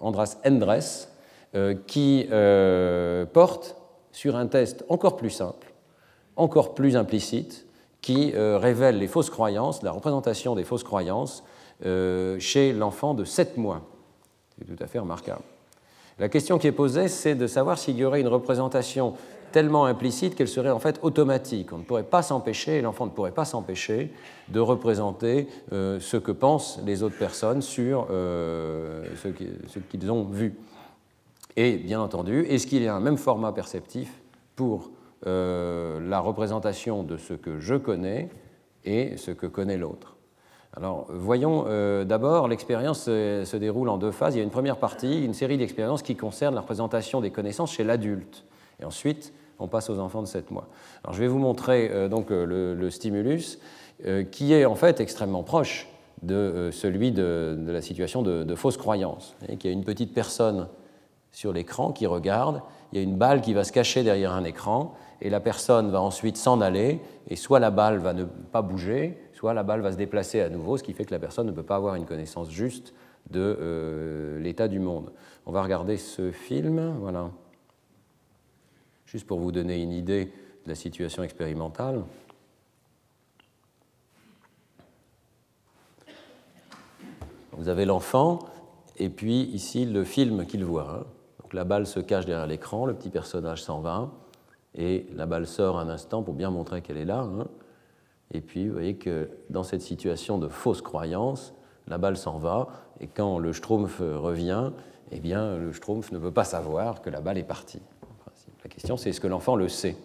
[0.00, 1.08] Andras Endres,
[1.54, 3.74] euh, qui euh, porte
[4.12, 5.72] sur un test encore plus simple,
[6.36, 7.66] encore plus implicite,
[8.02, 11.42] qui euh, révèle les fausses croyances, la représentation des fausses croyances
[11.80, 13.82] chez l'enfant de 7 mois.
[14.58, 15.42] C'est tout à fait remarquable.
[16.18, 19.14] La question qui est posée, c'est de savoir s'il y aurait une représentation
[19.52, 21.72] tellement implicite qu'elle serait en fait automatique.
[21.72, 24.12] On ne pourrait pas s'empêcher, l'enfant ne pourrait pas s'empêcher
[24.48, 30.54] de représenter ce que pensent les autres personnes sur ce qu'ils ont vu.
[31.58, 34.12] Et bien entendu, est-ce qu'il y a un même format perceptif
[34.54, 34.92] pour
[35.26, 38.28] euh, la représentation de ce que je connais
[38.84, 40.17] et ce que connaît l'autre?
[40.78, 44.36] Alors, voyons euh, d'abord, l'expérience se, déroule en deux phases.
[44.36, 47.72] Il y a une première partie, une série d'expériences qui concernent la représentation des connaissances
[47.72, 48.44] chez l'adulte.
[48.80, 50.68] Et ensuite, on passe aux enfants de 7 mois.
[51.02, 53.58] Alors, je vais vous montrer euh, donc, le, stimulus,
[54.30, 55.88] qui est en fait extrêmement proche
[56.22, 59.34] de celui de, la situation de, de fausse croyance.
[59.48, 60.68] Il y a une petite personne
[61.32, 62.62] sur l'écran qui regarde,
[62.92, 65.90] il y a une balle qui va se cacher derrière un écran, et la personne
[65.90, 69.82] va ensuite s'en aller, et soit la balle va ne pas bouger, soit la balle
[69.82, 71.94] va se déplacer à nouveau, ce qui fait que la personne ne peut pas avoir
[71.94, 72.92] une connaissance juste
[73.30, 75.12] de euh, l'état du monde.
[75.46, 77.30] On va regarder ce film, voilà,
[79.06, 82.02] juste pour vous donner une idée de la situation expérimentale.
[87.52, 88.40] Vous avez l'enfant
[88.96, 90.90] et puis ici le film qu'il voit.
[90.90, 91.06] Hein.
[91.42, 94.10] Donc la balle se cache derrière l'écran, le petit personnage s'en va
[94.74, 97.20] et la balle sort un instant pour bien montrer qu'elle est là.
[97.20, 97.46] Hein.
[98.32, 101.54] Et puis vous voyez que dans cette situation de fausse croyance,
[101.86, 102.68] la balle s'en va
[103.00, 104.70] et quand le Schtroumpf revient,
[105.10, 107.80] eh bien le Schtroumpf ne peut pas savoir que la balle est partie.
[108.62, 109.96] La question c'est est-ce que l'enfant le sait?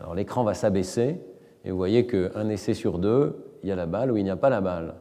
[0.00, 1.20] Alors l'écran va s'abaisser
[1.64, 4.30] et vous voyez qu'un essai sur deux, il y a la balle ou il n'y
[4.30, 4.94] a pas la balle.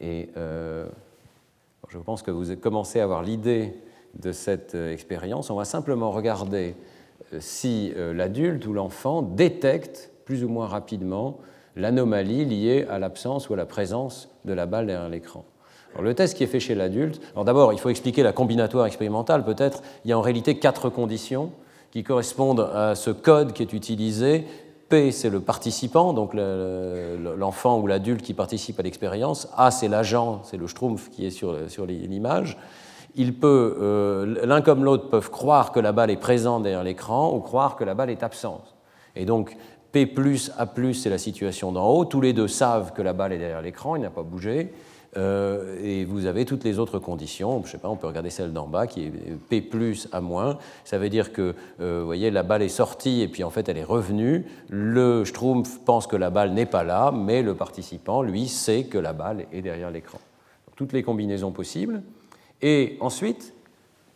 [0.00, 0.86] Et euh,
[1.88, 3.74] je pense que vous commencé à avoir l'idée
[4.14, 5.50] de cette euh, expérience.
[5.50, 6.74] On va simplement regarder
[7.32, 11.38] euh, si l'adulte ou l'enfant détecte plus ou moins rapidement
[11.76, 15.44] l'anomalie liée à l'absence ou à la présence de la balle derrière l'écran.
[16.00, 19.44] le test qui est fait chez l'adulte, alors d'abord il faut expliquer la combinatoire expérimentale
[19.44, 21.50] peut-être, il y a en réalité quatre conditions
[21.90, 24.46] qui correspondent à ce code qui est utilisé
[24.92, 29.48] P, c'est le participant, donc l'enfant ou l'adulte qui participe à l'expérience.
[29.56, 32.58] A, c'est l'agent, c'est le schtroumpf qui est sur, sur l'image.
[33.14, 37.34] Il peut, euh, l'un comme l'autre peuvent croire que la balle est présente derrière l'écran
[37.34, 38.74] ou croire que la balle est absente.
[39.16, 39.56] Et donc,
[39.92, 42.04] P plus, A plus, c'est la situation d'en haut.
[42.06, 44.72] Tous les deux savent que la balle est derrière l'écran, il n'a pas bougé.
[45.18, 47.62] Euh, et vous avez toutes les autres conditions.
[47.66, 49.12] Je sais pas, on peut regarder celle d'en bas qui est
[49.50, 50.58] P plus A moins.
[50.84, 53.76] Ça veut dire que, euh, voyez, la balle est sortie et puis en fait elle
[53.76, 54.46] est revenue.
[54.70, 58.96] Le Schtroumpf pense que la balle n'est pas là, mais le participant, lui, sait que
[58.96, 60.18] la balle est derrière l'écran.
[60.76, 62.02] Toutes les combinaisons possibles.
[62.62, 63.52] Et ensuite,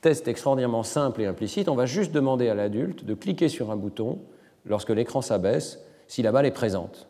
[0.01, 3.77] test extraordinairement simple et implicite, on va juste demander à l'adulte de cliquer sur un
[3.77, 4.19] bouton
[4.67, 7.09] lorsque l'écran s'abaisse si la balle est présente.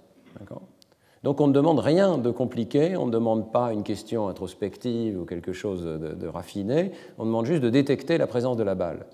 [1.23, 5.25] Donc on ne demande rien de compliqué, on ne demande pas une question introspective ou
[5.25, 9.07] quelque chose de, raffiné, on demande juste de détecter la présence de la balle.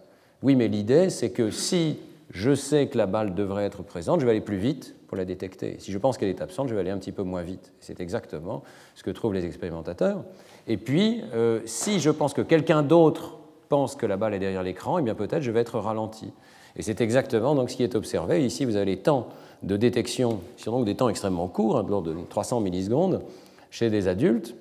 [0.42, 1.98] Oui, mais l'idée, c'est que si
[2.30, 5.24] je sais que la balle devrait être présente, je vais aller plus vite pour la
[5.24, 5.76] détecter.
[5.78, 7.72] Si je pense qu'elle est absente, je vais aller un petit peu moins vite.
[7.80, 8.62] C'est exactement
[8.94, 10.24] ce que trouvent les expérimentateurs.
[10.66, 14.62] Et puis, euh, si je pense que quelqu'un d'autre pense que la balle est derrière
[14.62, 16.32] l'écran, eh bien peut-être je vais être ralenti.
[16.76, 18.44] Et c'est exactement donc, ce qui est observé.
[18.44, 19.28] Ici, vous avez les temps
[19.62, 23.22] de détection sur donc des temps extrêmement courts, hein, de l'ordre de 300 millisecondes,
[23.70, 24.54] chez des adultes.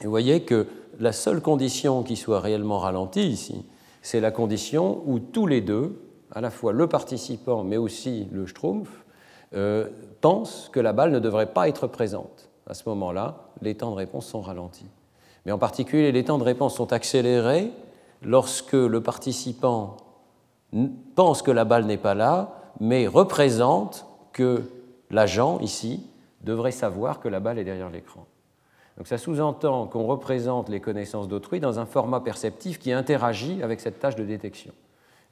[0.00, 0.66] Et vous voyez que
[0.98, 3.64] la seule condition qui soit réellement ralentie ici,
[4.02, 6.00] c'est la condition où tous les deux,
[6.32, 8.88] à la fois le participant mais aussi le Schtroumpf,
[9.54, 9.88] euh,
[10.20, 12.48] pensent que la balle ne devrait pas être présente.
[12.66, 14.86] À ce moment-là, les temps de réponse sont ralentis.
[15.46, 17.70] Mais en particulier, les temps de réponse sont accélérés
[18.22, 19.96] lorsque le participant
[21.14, 24.62] pense que la balle n'est pas là, mais représente que
[25.10, 26.06] l'agent, ici,
[26.42, 28.26] devrait savoir que la balle est derrière l'écran.
[28.96, 33.80] Donc ça sous-entend qu'on représente les connaissances d'autrui dans un format perceptif qui interagit avec
[33.80, 34.72] cette tâche de détection.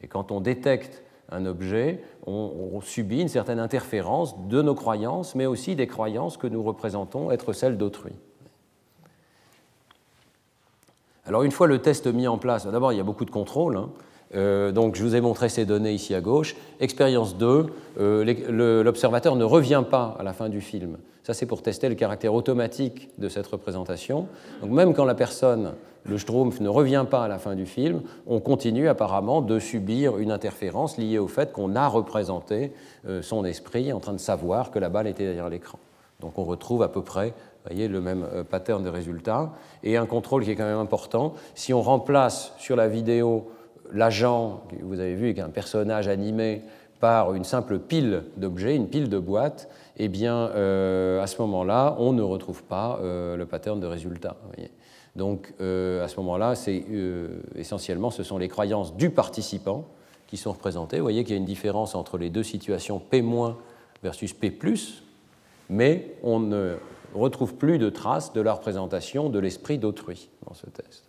[0.03, 5.47] Et quand on détecte un objet, on, subit une certaine interférence de nos croyances, mais
[5.47, 8.13] aussi des croyances que nous représentons être celles d'autrui.
[11.25, 13.77] Alors une fois le test mis en place, d'abord il y a beaucoup de contrôles.
[13.77, 13.91] Hein.
[14.35, 16.57] Euh, donc je vous ai montré ces données ici à gauche.
[16.81, 17.67] Expérience 2,
[18.01, 20.99] euh, l'observateur ne revient pas à la fin du film.
[21.23, 24.29] Ça, c'est pour tester le caractère automatique de cette représentation.
[24.61, 25.73] Donc même quand la personne,
[26.05, 30.19] le Schtroumpf, ne revient pas à la fin du film, on continue apparemment de subir
[30.19, 32.73] une interférence liée au fait qu'on a représenté
[33.09, 35.79] euh, son esprit en train de savoir que la balle était derrière l'écran.
[36.21, 37.35] Donc on retrouve à peu près
[37.67, 39.53] voyez, le même pattern de résultats.
[39.83, 43.49] Et un contrôle qui est quand même important, si on remplace sur la vidéo
[43.93, 46.63] l'agent, que vous avez vu, est un personnage animé
[47.01, 49.69] par une simple pile d'objets, une pile de boîtes,
[49.99, 54.37] eh bien, euh, à ce moment-là, on ne retrouve pas euh, le pattern de résultat.
[55.15, 56.85] Donc, euh, à ce moment-là, c'est
[57.55, 59.85] essentiellement, ce sont les croyances du participant
[60.27, 60.99] qui sont représentées.
[60.99, 63.25] Vous voyez qu'il y a une différence entre les deux situations P-
[64.03, 64.53] versus P+,
[65.71, 66.77] mais on ne
[67.15, 71.06] retrouve plus de traces de la représentation de l'esprit d'autrui dans ce test.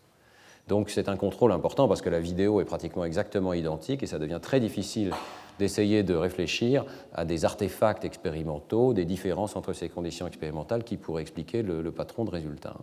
[0.67, 4.19] Donc c'est un contrôle important parce que la vidéo est pratiquement exactement identique et ça
[4.19, 5.11] devient très difficile
[5.59, 11.21] d'essayer de réfléchir à des artefacts expérimentaux, des différences entre ces conditions expérimentales qui pourraient
[11.21, 12.75] expliquer le, patron de résultats.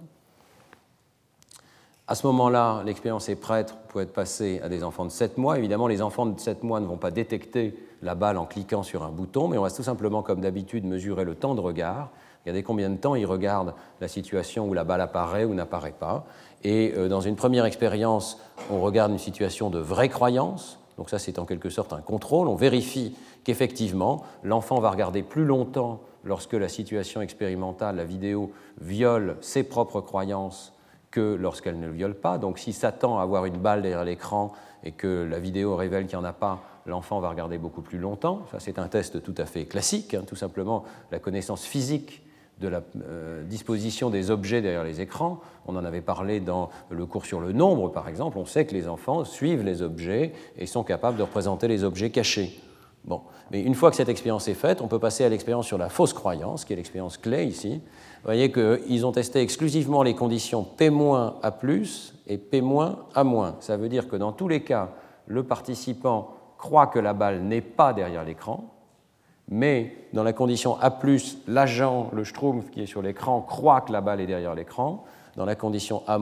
[2.07, 5.57] À ce moment-là, l'expérience est prête pour être passée à des enfants de 7 mois.
[5.57, 9.03] Évidemment, les enfants de 7 mois ne vont pas détecter la balle en cliquant sur
[9.03, 12.11] un bouton, mais on va tout simplement, comme d'habitude, mesurer le temps de regard.
[12.45, 16.27] Regardez combien de temps ils regardent la situation où la balle apparaît ou n'apparaît pas.
[16.63, 18.39] Et euh, dans une première expérience,
[18.71, 20.79] on regarde une situation de vraie croyance.
[20.99, 22.49] Donc ça, c'est en quelque sorte un contrôle.
[22.49, 29.37] On vérifie qu'effectivement, l'enfant va regarder plus longtemps lorsque la situation expérimentale, la vidéo, viole
[29.41, 30.75] ses propres croyances
[31.11, 32.37] que lorsqu'elle ne le viole pas.
[32.39, 34.53] Donc s'il s'attend à avoir une balle derrière l'écran
[34.83, 37.99] et que la vidéo révèle qu'il n'y en a pas, l'enfant va regarder beaucoup plus
[37.99, 38.43] longtemps.
[38.51, 40.15] Ça, c'est un test tout à fait classique.
[40.15, 40.25] Hein.
[40.27, 42.24] Tout simplement, la connaissance physique
[42.61, 42.83] de la
[43.49, 45.41] disposition des objets derrière les écrans.
[45.67, 48.39] On en avait parlé dans le cours sur le nombre, par exemple.
[48.39, 52.11] On sait que les enfants suivent les objets et sont capables de représenter les objets
[52.11, 52.59] cachés.
[53.05, 53.21] Bon.
[53.51, 55.91] Mais une fois que cette expérience est faite, on peut passer à l'expérience sur la
[55.91, 57.83] fausse croyance, qui est l'expérience clé ici.
[58.23, 60.91] Vous voyez qu'ils ont testé exclusivement les conditions P-
[61.43, 62.63] à plus et P-
[63.15, 63.57] à moins.
[63.61, 64.93] Ça veut dire que dans tous les cas,
[65.27, 68.71] le participant croit que la balle n'est pas derrière l'écran,
[69.49, 70.99] mais dans la condition A,
[71.47, 75.05] l'agent, le Schtroumpf qui est sur l'écran, croit que la balle est derrière l'écran.
[75.37, 76.19] Dans la condition A-,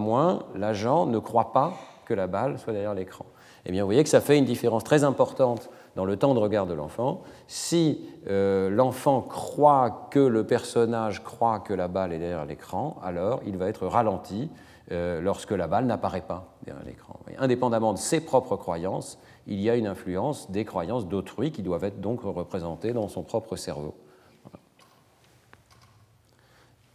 [0.55, 3.27] l'agent ne croit pas que la balle soit derrière l'écran.
[3.65, 6.41] Eh bien, vous voyez que ça fait une différence très importante dans le temps de
[6.41, 7.23] regard de l'enfant.
[7.47, 13.41] Si euh, l'enfant croit que le personnage croit que la balle est derrière l'écran, alors
[13.47, 14.51] il va être ralenti
[14.91, 17.21] euh, lorsque la balle n'apparaît pas derrière l'écran.
[17.39, 21.85] Indépendamment de ses propres croyances, il y a une influence des croyances d'autrui qui doivent
[21.85, 23.95] être donc représentées dans son propre cerveau.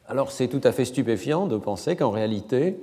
[0.07, 2.81] Alors c'est tout à fait stupéfiant de penser qu'en réalité,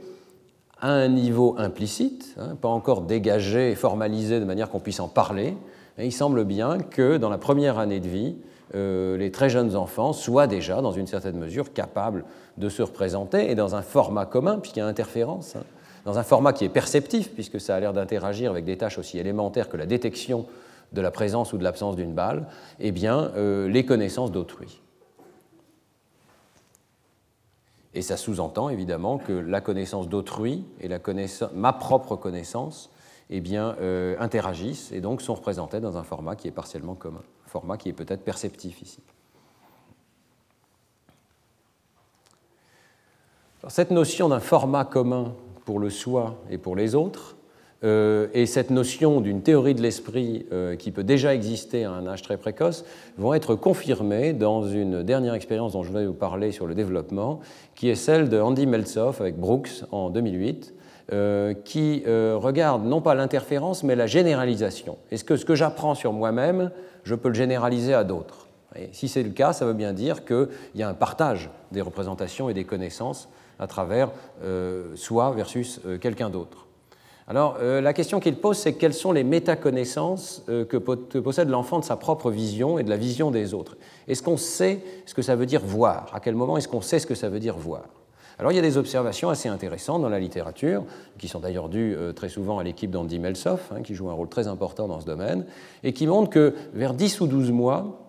[0.80, 5.08] à un niveau implicite, hein, pas encore dégagé et formalisé de manière qu'on puisse en
[5.08, 5.56] parler,
[5.98, 8.36] il semble bien que dans la première année de vie,
[8.74, 12.24] euh, les très jeunes enfants soient déjà, dans une certaine mesure, capables
[12.58, 15.62] de se représenter et dans un format commun, puisqu'il y a interférence, hein,
[16.04, 19.18] dans un format qui est perceptif, puisque ça a l'air d'interagir avec des tâches aussi
[19.18, 20.46] élémentaires que la détection
[20.92, 22.46] de la présence ou de l'absence d'une balle,
[22.78, 24.80] eh bien, euh, les connaissances d'autrui.
[27.94, 32.90] Et ça sous-entend évidemment que la connaissance d'autrui et la connaissance, ma propre connaissance
[33.30, 37.22] eh bien, euh, interagissent et donc sont représentées dans un format qui est partiellement commun,
[37.46, 39.00] un format qui est peut-être perceptif ici.
[43.68, 45.34] cette notion d'un format commun
[45.64, 47.36] pour le soi et pour les autres,
[47.84, 52.06] euh, et cette notion d'une théorie de l'esprit euh, qui peut déjà exister à un
[52.06, 52.84] âge très précoce
[53.18, 57.40] vont être confirmées dans une dernière expérience dont je vais vous parler sur le développement,
[57.74, 60.56] qui est celle de Andy Meltzoff avec Brooks en 2000,
[61.12, 64.96] euh, qui regarde non pas l'interférence, mais la généralisation.
[65.10, 66.70] Est-ce que ce que j'apprends sur moi-même,
[67.02, 68.48] je peux le généraliser à d'autres
[68.92, 72.48] Si c'est le cas, ça veut bien dire qu'il y a un partage des représentations
[72.48, 74.10] et des connaissances à travers
[74.42, 76.66] euh, soi versus quelqu'un d'autre.
[77.26, 81.96] Alors, la question qu'il pose, c'est quelles sont les métaconnaissances que possède l'enfant de sa
[81.96, 83.78] propre vision et de la vision des autres?
[84.08, 86.10] Est-ce qu'on sait ce que ça veut dire voir?
[86.12, 87.84] À quel moment est-ce qu'on sait ce que ça veut dire voir?
[88.38, 90.84] Alors il y a des observations assez intéressantes dans la littérature,
[91.18, 94.12] qui sont d'ailleurs dues euh, très souvent à l'équipe d'Andy Melsoff, hein, qui joue un
[94.12, 95.46] rôle très important dans ce domaine,
[95.84, 98.00] et qui montrent que vers 10 ou 12 mois,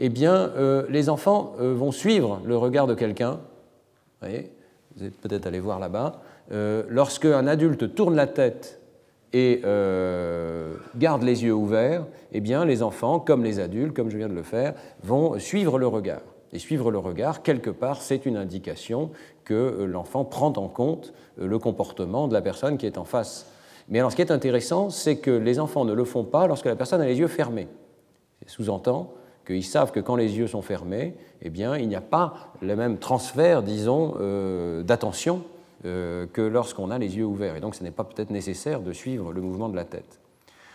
[0.00, 3.40] eh bien, euh, les enfants euh, vont suivre le regard de quelqu'un.
[4.98, 6.20] Vous êtes peut-être allé voir là-bas.
[6.50, 8.80] lorsque un adulte tourne la tête
[9.32, 9.62] et
[10.96, 14.34] garde les yeux ouverts, eh bien, les enfants, comme les adultes, comme je viens de
[14.34, 16.22] le faire, vont suivre le regard.
[16.52, 19.10] Et suivre le regard, quelque part, c'est une indication
[19.44, 23.04] que euh, l'enfant prend en compte euh, le comportement de la personne qui est en
[23.04, 23.50] face.
[23.88, 26.66] Mais alors ce qui est intéressant, c'est que les enfants ne le font pas lorsque
[26.66, 27.68] la personne a les yeux fermés.
[28.46, 29.12] Sous-entend
[29.48, 32.76] qu'ils savent que quand les yeux sont fermés, eh bien, il n'y a pas le
[32.76, 35.42] même transfert, disons, euh, d'attention
[35.84, 37.54] que lorsqu'on a les yeux ouverts.
[37.54, 40.18] Et donc ce n'est pas peut-être nécessaire de suivre le mouvement de la tête.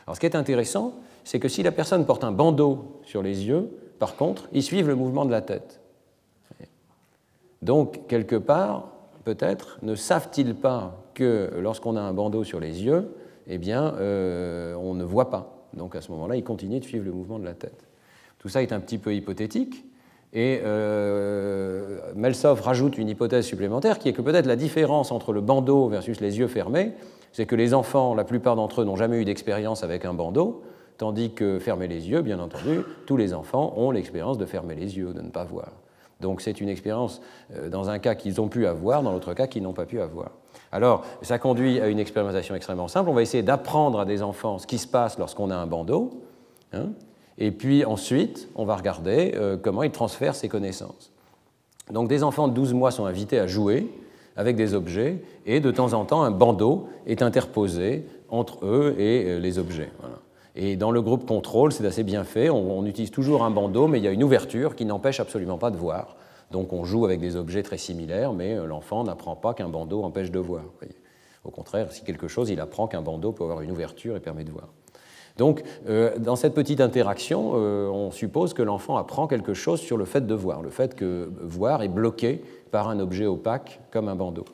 [0.08, 0.94] Alors ce qui est intéressant,
[1.26, 4.88] c'est que si la personne porte un bandeau sur les yeux, par contre, ils suivent
[4.88, 5.82] le mouvement de la tête.
[7.62, 8.90] Donc, quelque part,
[9.24, 13.16] peut-être, ne savent-ils pas que lorsqu'on a un bandeau sur les yeux,
[13.48, 15.66] eh bien, euh, on ne voit pas.
[15.74, 17.88] Donc, à ce moment-là, ils continuent de suivre le mouvement de la tête.
[18.44, 19.86] Tout ça est un petit peu hypothétique,
[20.34, 22.00] et euh,
[22.44, 26.40] rajoute une hypothèse supplémentaire qui est que peut-être la différence entre le bandeau versus les
[26.40, 26.92] yeux fermés,
[27.32, 30.64] c'est que les enfants, la plupart d'entre eux, n'ont jamais eu d'expérience avec un bandeau,
[30.98, 34.98] tandis que fermer les yeux, bien entendu, tous les enfants ont l'expérience de fermer les
[34.98, 35.70] yeux, de ne pas voir.
[36.20, 37.22] Donc c'est une expérience
[37.56, 40.02] euh, dans un cas qu'ils ont pu avoir, dans l'autre cas qu'ils n'ont pas pu
[40.02, 40.32] avoir.
[40.74, 43.10] Alors ça conduit à une expérimentation extrêmement simple.
[43.10, 46.10] On va essayer d'apprendre à des enfants ce qui se passe lorsqu'on a un bandeau.
[46.74, 46.90] Hein,
[47.38, 51.12] et puis ensuite, on va regarder euh, comment ils transfèrent ces connaissances.
[51.92, 53.88] Donc des enfants de 12 mois sont invités à jouer
[54.36, 59.26] avec des objets et de temps en temps un bandeau est interposé entre eux et
[59.26, 59.92] euh, les objets.
[60.56, 62.50] Et dans le groupe contrôle, c'est assez bien fait.
[62.50, 65.72] On, utilise toujours un bandeau, mais il y a une ouverture qui n'empêche absolument pas
[65.72, 66.16] de voir.
[66.52, 70.04] Donc on joue avec des objets très similaires, mais euh, l'enfant n'apprend pas qu'un bandeau
[70.04, 70.64] empêche de voir.
[71.44, 74.44] Au contraire, si quelque chose, il apprend qu'un bandeau peut avoir une ouverture et permet
[74.44, 74.70] de voir.
[75.38, 79.98] Donc, euh, dans cette petite interaction, euh, on suppose que l'enfant apprend quelque chose sur
[79.98, 84.10] le fait de voir, le fait que voir est bloqué par un objet opaque comme
[84.10, 84.46] un bandeau.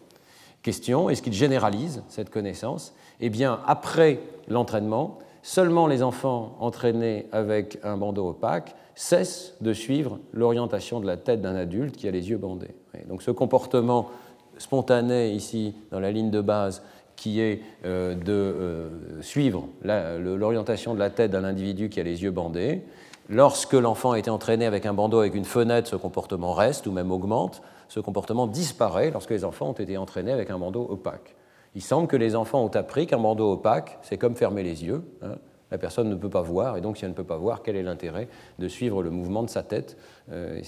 [0.62, 2.94] Question, est-ce qu'il généralise cette connaissance?
[3.20, 10.20] Eh bien, après l'entraînement, seulement les enfants entraînés avec un bandeau opaque cessent de suivre
[10.34, 12.76] l'orientation de la tête d'un adulte qui a les yeux bandés.
[13.08, 14.10] Donc ce comportement
[14.58, 16.84] spontané ici dans la ligne de base
[17.20, 22.24] qui est euh, de euh, suivre l'orientation de la tête d'un individu qui a les
[22.24, 22.82] yeux bandés.
[23.28, 26.94] Lorsque l'enfant a été entraîné avec un bandeau avec une fenêtre, ce comportement reste ou
[26.94, 27.62] même augmente.
[27.90, 31.36] Ce comportement disparaît lorsque les enfants ont été entraînés avec un bandeau opaque.
[31.76, 35.04] Il semble que les enfants ont appris qu'un bandeau opaque, c'est comme fermer les yeux.
[35.22, 35.36] Hein.
[35.72, 37.76] La personne ne peut pas voir, et donc si elle ne peut pas voir, quel
[37.76, 38.30] est l'intérêt
[38.60, 39.98] de suivre le mouvement de sa tête
[40.32, 40.62] euh,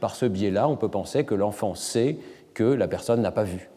[0.00, 2.18] Par ce biais-là, on peut penser que l'enfant sait
[2.54, 3.68] que la personne n'a pas vu.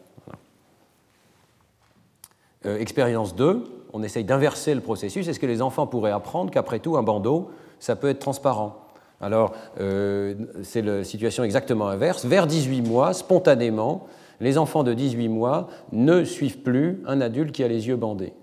[2.66, 5.28] Euh, expérience 2, on essaye d'inverser le processus.
[5.28, 8.82] Est-ce que les enfants pourraient apprendre qu'après tout, un bandeau, ça peut être transparent?
[9.20, 12.26] Alors, euh, c'est la situation exactement inverse.
[12.26, 14.06] Vers 18 mois, spontanément,
[14.40, 18.34] les enfants de 18 mois ne suivent plus un adulte qui a les yeux bandés.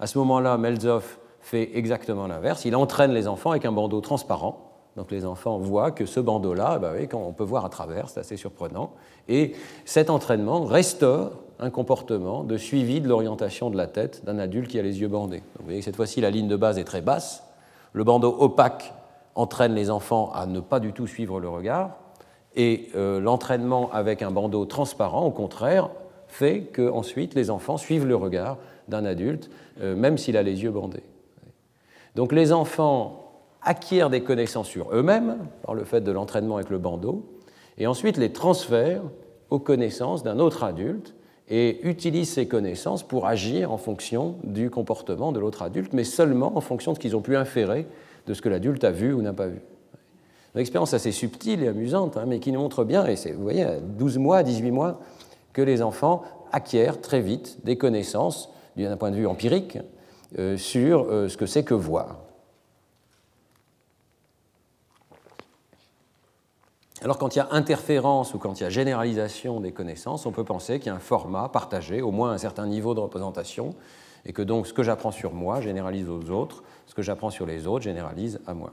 [0.00, 2.64] À ce moment-là, Melzoff fait exactement l'inverse.
[2.64, 4.67] Il entraîne les enfants avec un bandeau transparent.
[4.98, 8.36] Donc les enfants voient que ce bandeau-là, bah on peut voir à travers, c'est assez
[8.36, 8.90] surprenant.
[9.28, 9.52] Et
[9.84, 11.30] cet entraînement restaure
[11.60, 15.06] un comportement de suivi de l'orientation de la tête d'un adulte qui a les yeux
[15.06, 15.44] bandés.
[15.60, 17.44] vous voyez que cette fois-ci, la ligne de base est très basse.
[17.92, 18.92] Le bandeau opaque
[19.36, 21.90] entraîne les enfants à ne pas du tout suivre le regard.
[22.56, 25.90] Et euh, l'entraînement avec un bandeau transparent, au contraire,
[26.26, 28.56] fait qu'ensuite les enfants suivent le regard
[28.88, 29.48] d'un adulte,
[29.80, 31.04] euh, même s'il a les yeux bandés.
[32.16, 33.27] Donc les enfants
[33.62, 37.26] acquièrent des connaissances sur eux-mêmes par le fait de l'entraînement avec le bandeau,
[37.78, 39.02] et ensuite les transfèrent
[39.50, 41.14] aux connaissances d'un autre adulte
[41.48, 46.56] et utilisent ces connaissances pour agir en fonction du comportement de l'autre adulte, mais seulement
[46.56, 47.86] en fonction de ce qu'ils ont pu inférer
[48.26, 49.60] de ce que l'adulte a vu ou n'a pas vu.
[50.54, 53.64] Une expérience assez subtile et amusante, hein, mais qui nous montre bien, et vous voyez,
[53.64, 55.00] à 12 mois, 18 mois,
[55.52, 59.78] que les enfants acquièrent très vite des connaissances, d'un point de vue empirique,
[60.38, 62.18] euh, sur euh, ce que c'est que voir.
[67.02, 70.32] Alors quand il y a interférence ou quand il y a généralisation des connaissances, on
[70.32, 73.74] peut penser qu'il y a un format partagé, au moins un certain niveau de représentation,
[74.26, 77.46] et que donc ce que j'apprends sur moi généralise aux autres, ce que j'apprends sur
[77.46, 78.72] les autres généralise à moi.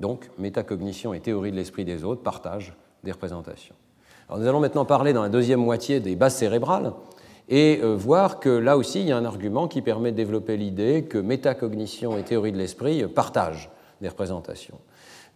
[0.00, 3.74] Donc métacognition et théorie de l'esprit des autres partagent des représentations.
[4.28, 6.92] Alors, nous allons maintenant parler dans la deuxième moitié des bases cérébrales
[7.48, 10.56] et euh, voir que là aussi il y a un argument qui permet de développer
[10.56, 14.78] l'idée que métacognition et théorie de l'esprit partagent des représentations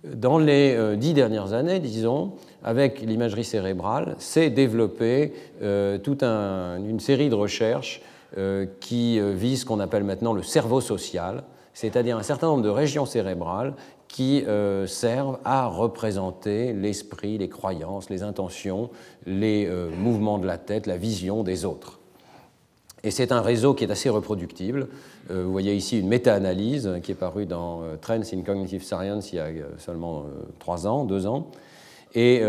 [0.05, 2.33] dans les euh, dix dernières années, disons,
[2.65, 8.03] avec l'imagerie cérébrale, s'est développée euh, toute une série de recherches
[8.37, 12.69] euh, qui visent ce qu'on appelle maintenant le cerveau social, c'est-à-dire un certain nombre de
[12.69, 13.75] régions cérébrales
[14.09, 14.45] qui
[14.87, 18.91] servent à représenter l'esprit, les croyances, les intentions,
[19.25, 21.99] les mouvements de la tête, la vision des autres.
[23.05, 24.88] Et c'est un réseau qui est assez reproductible.
[25.33, 29.33] Euh, vous voyez ici une méta-analyse qui est parue dans euh, Trends in Cognitive Science
[29.33, 30.25] il y a euh, seulement
[30.59, 31.47] trois ans, deux ans,
[32.14, 32.42] et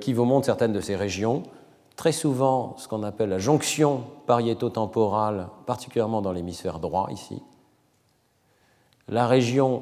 [0.00, 1.42] qui vous montre certaines de ces régions.
[1.96, 7.42] Très souvent, ce qu'on appelle la jonction pariéto-temporale, particulièrement dans l'hémisphère droit ici.
[9.08, 9.80] La région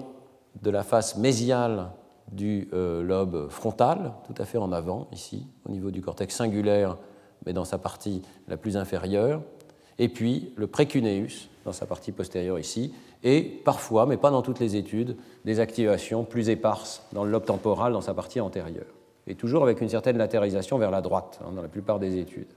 [0.63, 1.91] de la face mésiale
[2.31, 6.97] du lobe frontal, tout à fait en avant ici, au niveau du cortex singulaire,
[7.45, 9.43] mais dans sa partie la plus inférieure
[9.99, 14.61] et puis le précuneus dans sa partie postérieure ici, et parfois, mais pas dans toutes
[14.61, 18.93] les études, des activations plus éparses dans le lobe temporal dans sa partie antérieure,
[19.27, 22.53] et toujours avec une certaine latéralisation vers la droite hein, dans la plupart des études.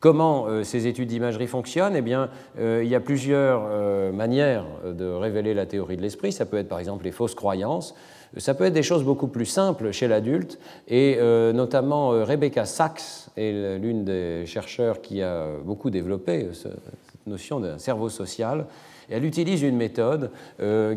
[0.00, 1.96] Comment euh, ces études d'imagerie fonctionnent?
[1.96, 2.30] Eh bien,
[2.60, 6.30] euh, il y a plusieurs euh, manières de révéler la théorie de l'esprit.
[6.30, 7.96] Ça peut être par exemple les fausses croyances.
[8.36, 11.18] Ça peut être des choses beaucoup plus simples chez l'adulte, et
[11.54, 18.08] notamment Rebecca Sachs est l'une des chercheurs qui a beaucoup développé cette notion d'un cerveau
[18.08, 18.66] social.
[19.10, 20.30] Elle utilise une méthode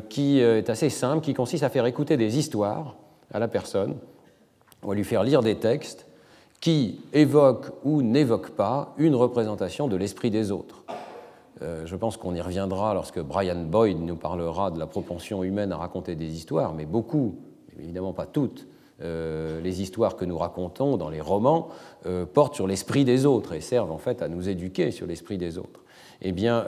[0.10, 2.96] qui est assez simple, qui consiste à faire écouter des histoires
[3.34, 3.96] à la personne.
[4.84, 6.06] On va lui faire lire des textes
[6.60, 10.84] qui évoque ou n'évoque pas une représentation de l'esprit des autres.
[11.62, 15.72] Euh, je pense qu'on y reviendra lorsque Brian Boyd nous parlera de la propension humaine
[15.72, 17.36] à raconter des histoires, mais beaucoup,
[17.80, 18.68] évidemment pas toutes,
[19.02, 21.70] euh, les histoires que nous racontons dans les romans
[22.06, 25.38] euh, portent sur l'esprit des autres et servent en fait à nous éduquer sur l'esprit
[25.38, 25.82] des autres.
[26.24, 26.68] Eh bien,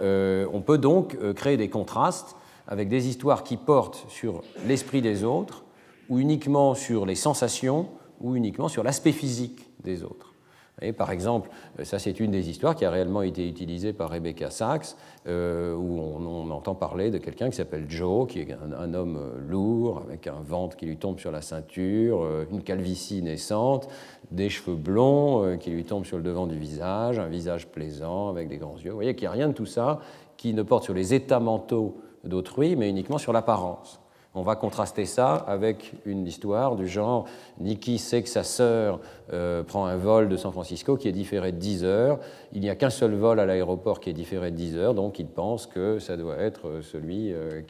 [0.52, 2.36] on peut donc créer des contrastes
[2.68, 5.64] avec des histoires qui portent sur l'esprit des autres
[6.10, 10.33] ou uniquement sur les sensations ou uniquement sur l'aspect physique des autres.
[10.82, 11.50] Et par exemple,
[11.84, 14.96] ça c'est une des histoires qui a réellement été utilisée par Rebecca Sachs,
[15.28, 20.04] euh, où on, entend parler de quelqu'un qui s'appelle Joe, qui est un, homme lourd,
[20.08, 23.88] avec un ventre qui lui tombe sur la ceinture, euh, une calvitie naissante,
[24.32, 28.30] des cheveux blonds euh, qui lui tombent sur le devant du visage, un visage plaisant
[28.30, 28.90] avec des grands yeux.
[28.90, 30.00] Vous voyez qu'il n'y a rien de tout ça
[30.38, 34.03] qui ne porte sur les états mentaux d'autrui, mais uniquement sur l'apparence.
[34.36, 37.26] On va contraster ça avec une histoire du genre
[37.60, 39.00] Nikki sait que sa sœur
[39.32, 42.20] euh, prend un vol de San Francisco qui est différé de 10 heures.
[42.52, 45.20] Il n'y a qu'un seul vol à l'aéroport qui est différé de 10 heures, donc
[45.20, 47.62] il pense que ça doit être celui euh,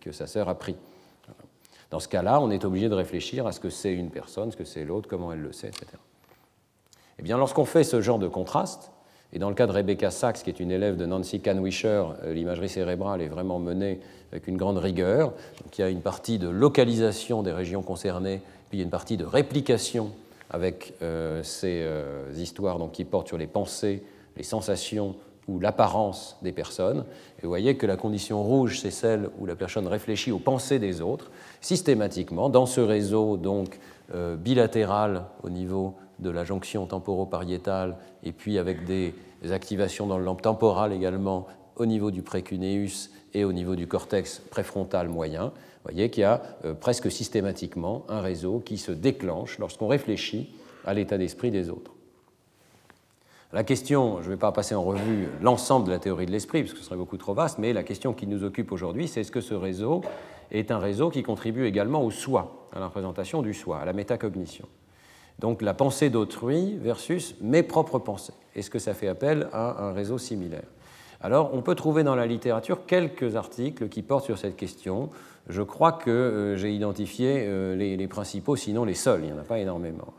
[0.00, 0.74] que sa sœur a pris.
[1.90, 4.56] Dans ce cas-là, on est obligé de réfléchir à ce que c'est une personne, ce
[4.56, 5.86] que c'est l'autre, comment elle le sait, etc.
[7.18, 8.92] Eh bien, lorsqu'on fait ce genre de contraste,
[9.32, 12.32] et dans le cas de Rebecca Sachs, qui est une élève de Nancy Canwisher, euh,
[12.32, 14.00] l'imagerie cérébrale est vraiment menée
[14.32, 15.30] avec une grande rigueur.
[15.62, 18.84] Donc, il y a une partie de localisation des régions concernées, puis il y a
[18.84, 20.12] une partie de réplication
[20.50, 24.02] avec euh, ces euh, histoires donc, qui portent sur les pensées,
[24.36, 25.14] les sensations
[25.46, 27.04] ou l'apparence des personnes.
[27.38, 30.78] Et vous voyez que la condition rouge, c'est celle où la personne réfléchit aux pensées
[30.78, 33.78] des autres, systématiquement, dans ce réseau donc
[34.38, 39.14] bilatéral au niveau de la jonction temporopariétale et puis avec des
[39.50, 44.40] activations dans le lampe temporal également au niveau du précuneus et au niveau du cortex
[44.50, 45.46] préfrontal moyen.
[45.46, 50.50] Vous voyez qu'il y a euh, presque systématiquement un réseau qui se déclenche lorsqu'on réfléchit
[50.84, 51.92] à l'état d'esprit des autres.
[53.52, 56.62] La question, je ne vais pas passer en revue l'ensemble de la théorie de l'esprit,
[56.62, 59.22] parce que ce serait beaucoup trop vaste, mais la question qui nous occupe aujourd'hui, c'est
[59.22, 60.02] est-ce que ce réseau
[60.50, 63.94] est un réseau qui contribue également au soi, à la représentation du soi, à la
[63.94, 64.68] métacognition
[65.38, 68.34] donc la pensée d'autrui versus mes propres pensées.
[68.54, 70.64] Est-ce que ça fait appel à un réseau similaire?
[71.20, 75.10] Alors on peut trouver dans la littérature quelques articles qui portent sur cette question.
[75.48, 79.40] Je crois que euh, j'ai identifié euh, les, principaux, sinon les seuls, il n'y en
[79.40, 80.12] a pas énormément.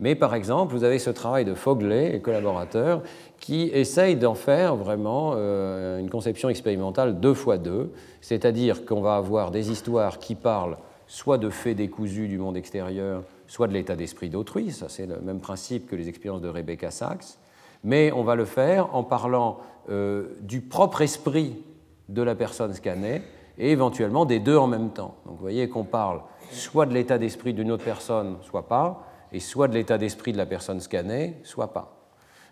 [0.00, 3.02] Mais par exemple, vous avez ce travail de Foglet et collaborateurs
[3.38, 9.16] qui essayent d'en faire vraiment euh, une conception expérimentale deux fois deux, c'est-à-dire qu'on va
[9.16, 10.76] avoir des histoires qui parlent
[11.06, 15.20] soit de faits décousus du monde extérieur, soit de l'état d'esprit d'autrui, ça c'est le
[15.20, 17.38] même principe que les expériences de Rebecca Sachs,
[17.84, 19.58] mais on va le faire en parlant
[19.90, 21.62] euh, du propre esprit
[22.08, 23.22] de la personne scannée
[23.58, 25.14] et éventuellement des deux en même temps.
[25.26, 26.20] Donc vous voyez qu'on parle
[26.50, 30.38] soit de l'état d'esprit d'une autre personne, soit pas, et soit de l'état d'esprit de
[30.38, 32.00] la personne scannée, soit pas.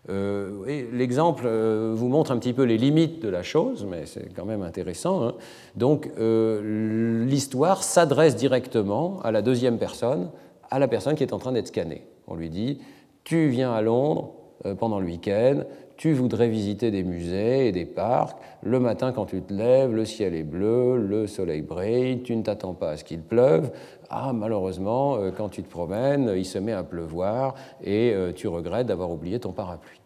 [0.09, 4.33] Euh, L'exemple euh, vous montre un petit peu les limites de la chose, mais c'est
[4.35, 5.23] quand même intéressant.
[5.23, 5.35] Hein.
[5.77, 10.31] Donc l'histoire s'adresse directement à la deuxième personne
[10.73, 12.07] à la personne qui est en train d'être scannée.
[12.27, 12.81] On lui dit,
[13.25, 14.33] tu viens à Londres
[14.79, 15.65] pendant le week-end,
[15.97, 20.05] tu voudrais visiter des musées et des parcs, le matin quand tu te lèves, le
[20.05, 23.71] ciel est bleu, le soleil brille, tu ne t'attends pas à ce qu'il pleuve,
[24.11, 28.49] ah malheureusement, euh, quand tu te promènes, il se met à pleuvoir et euh, tu
[28.49, 30.01] regrettes d'avoir oublié ton parapluie.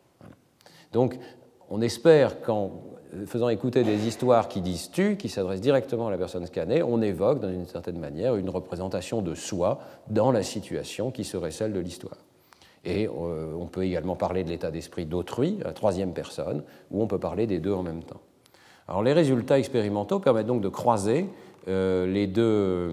[0.93, 1.19] Donc
[1.71, 2.73] on espère qu'en
[3.27, 7.01] faisant écouter des histoires qui disent tu, qui s'adressent directement à la personne scannée, on
[7.01, 11.81] évoque d'une certaine manière une représentation de soi dans la situation qui serait celle de
[11.81, 12.26] l'histoire.
[12.87, 16.63] Et euh, on peut également parler de l'état d'esprit d'autrui, la troisième personne,
[16.93, 18.21] ou on peut parler des deux en même temps.
[18.87, 21.27] Alors les résultats expérimentaux permettent donc de croiser
[21.67, 22.93] euh, les, deux,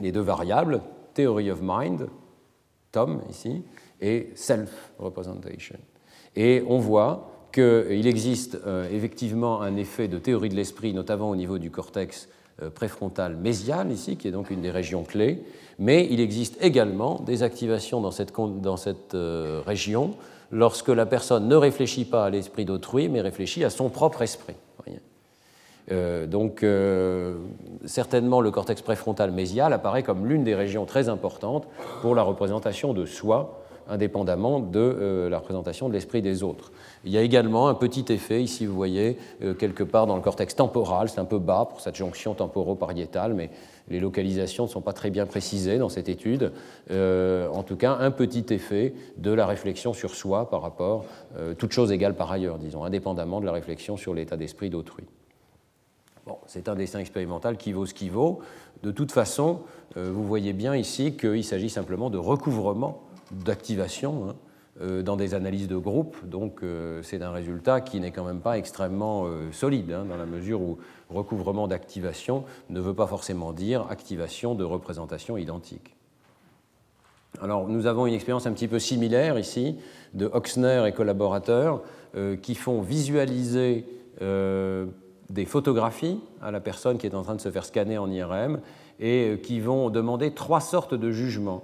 [0.00, 0.80] les deux variables,
[1.14, 2.08] theory of mind,
[2.90, 3.62] Tom ici,
[4.00, 5.78] et self-representation.
[6.34, 11.36] Et on voit qu'il existe euh, effectivement un effet de théorie de l'esprit, notamment au
[11.36, 12.28] niveau du cortex
[12.62, 15.42] euh, préfrontal mésial, ici, qui est donc une des régions clés,
[15.78, 20.14] mais il existe également des activations dans cette, dans cette euh, région
[20.50, 24.56] lorsque la personne ne réfléchit pas à l'esprit d'autrui, mais réfléchit à son propre esprit.
[26.26, 26.64] donc,
[27.84, 31.68] certainement, le cortex préfrontal mésial apparaît comme l'une des régions très importantes
[32.02, 33.59] pour la représentation de soi
[33.90, 36.72] indépendamment de euh, la représentation de l'esprit des autres.
[37.04, 40.22] Il y a également un petit effet, ici vous voyez, euh, quelque part dans le
[40.22, 43.50] cortex temporal, c'est un peu bas pour cette jonction temporopariétale, mais
[43.88, 46.52] les localisations ne sont pas très bien précisées dans cette étude.
[46.90, 51.04] Euh, en tout cas, un petit effet de la réflexion sur soi par rapport,
[51.58, 55.04] toute chose égale par ailleurs, disons, indépendamment de la réflexion sur l'état d'esprit d'autrui.
[56.26, 58.40] Bon, c'est un dessin expérimental qui vaut ce qui vaut.
[58.82, 59.60] De toute façon,
[59.96, 64.36] vous voyez bien ici qu'il s'agit simplement de recouvrement d'activation hein,
[64.82, 66.16] euh, dans des analyses de groupe.
[66.24, 70.16] Donc euh, c'est un résultat qui n'est quand même pas extrêmement euh, solide, hein, dans
[70.16, 70.78] la mesure où
[71.10, 75.96] recouvrement d'activation ne veut pas forcément dire activation de représentation identique.
[77.42, 79.76] Alors nous avons une expérience un petit peu similaire ici
[80.14, 81.82] de Oxner et collaborateurs
[82.42, 83.86] qui font visualiser
[84.20, 88.60] des photographies à la personne qui est en train de se faire scanner en IRM
[88.98, 91.62] et qui vont demander trois sortes de jugements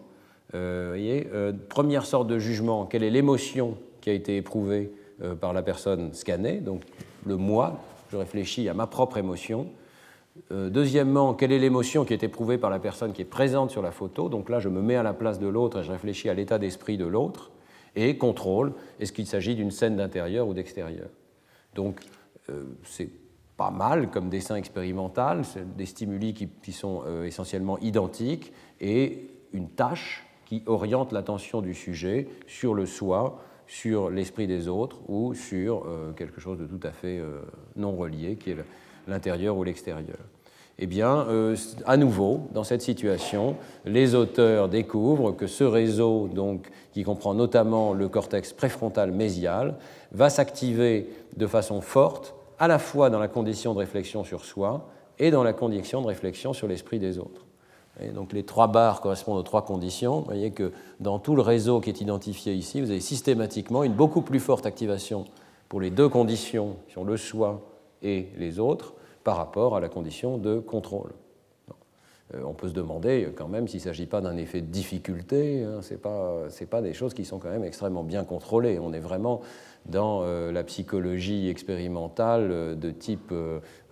[0.52, 4.92] voyez, euh, première sorte de jugement, quelle est l'émotion qui a été éprouvée
[5.22, 6.82] euh, par la personne scannée, donc
[7.24, 7.80] le moi,
[8.10, 9.66] je réfléchis à ma propre émotion.
[10.50, 13.90] deuxièmement, quelle est l'émotion qui est éprouvée par la personne qui est présente sur la
[13.90, 16.34] photo, donc là je me mets à la place de l'autre et je réfléchis à
[16.34, 17.50] l'état d'esprit de l'autre.
[17.96, 21.08] Et contrôle, est-ce qu'il s'agit d'une scène d'intérieur ou d'extérieur
[21.74, 22.00] Donc
[22.84, 23.08] c'est
[23.56, 25.42] pas mal comme dessin expérimental,
[25.76, 32.72] des stimuli qui, sont essentiellement identiques et une tâche qui oriente l'attention du sujet sur
[32.72, 37.18] le soi, sur l'esprit des autres ou sur euh, quelque chose de tout à fait
[37.18, 37.40] euh,
[37.74, 38.56] non relié, qui est
[39.06, 40.18] l'intérieur ou l'extérieur.
[40.78, 46.68] Eh bien, euh, à nouveau, dans cette situation, les auteurs découvrent que ce réseau, donc,
[46.92, 49.76] qui comprend notamment le cortex préfrontal mésial,
[50.12, 54.88] va s'activer de façon forte, à la fois dans la condition de réflexion sur soi
[55.18, 57.45] et dans la condition de réflexion sur l'esprit des autres
[58.14, 60.20] donc les trois barres correspondent aux trois conditions.
[60.20, 63.94] Vous voyez que dans tout le réseau qui est identifié ici, vous avez systématiquement une
[63.94, 65.24] beaucoup plus forte activation
[65.68, 67.62] pour les deux conditions, qui sont le soi
[68.02, 68.94] et les autres,
[69.24, 71.12] par rapport à la condition de contrôle.
[72.34, 75.62] Euh, on peut se demander quand même s'il ne s'agit pas d'un effet de difficulté,
[75.62, 78.78] hein, ce n'est pas, pas, des choses qui sont quand même extrêmement bien contrôlées.
[78.80, 79.42] On est vraiment
[79.86, 83.32] dans euh, la psychologie expérimentale euh, de type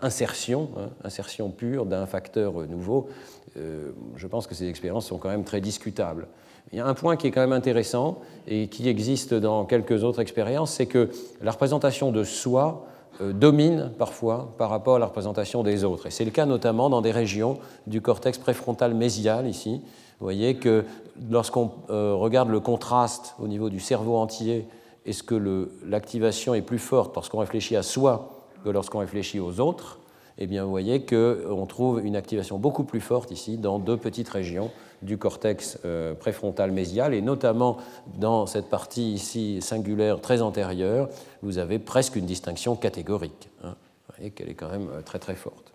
[0.00, 3.08] insertion, hein, insertion pure d'un facteur nouveau.
[3.56, 6.26] Je pense que ces expériences sont quand même très discutables.
[6.72, 10.02] Il y a un point qui est quand même intéressant et qui existe dans quelques
[10.02, 11.10] autres expériences, c'est que
[11.42, 12.86] la représentation de soi
[13.20, 16.06] euh, domine parfois par rapport à la représentation des autres.
[16.06, 19.82] Et c'est le cas notamment dans des régions du cortex préfrontal mésial ici.
[20.18, 20.84] Vous voyez que
[21.30, 24.66] lorsqu'on euh, regarde le contraste au niveau du cerveau entier,
[25.06, 29.98] est-ce que l'activation est plus forte lorsqu'on réfléchit à soi que lorsqu'on réfléchit aux autres?
[30.38, 34.28] Eh bien, vous voyez qu'on trouve une activation beaucoup plus forte ici dans deux petites
[34.28, 34.70] régions
[35.02, 37.76] du cortex euh, préfrontal mésial, et notamment
[38.18, 41.08] dans cette partie ici singulaire très antérieure,
[41.42, 43.48] vous avez presque une distinction catégorique.
[43.62, 43.76] Hein.
[44.08, 45.72] Vous voyez qu'elle est quand même euh, très très forte.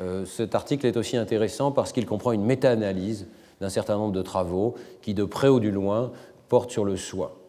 [0.00, 3.26] Euh, cet article est aussi intéressant parce qu'il comprend une méta-analyse
[3.60, 6.12] d'un certain nombre de travaux qui, de près ou du loin,
[6.48, 7.39] portent sur le soi.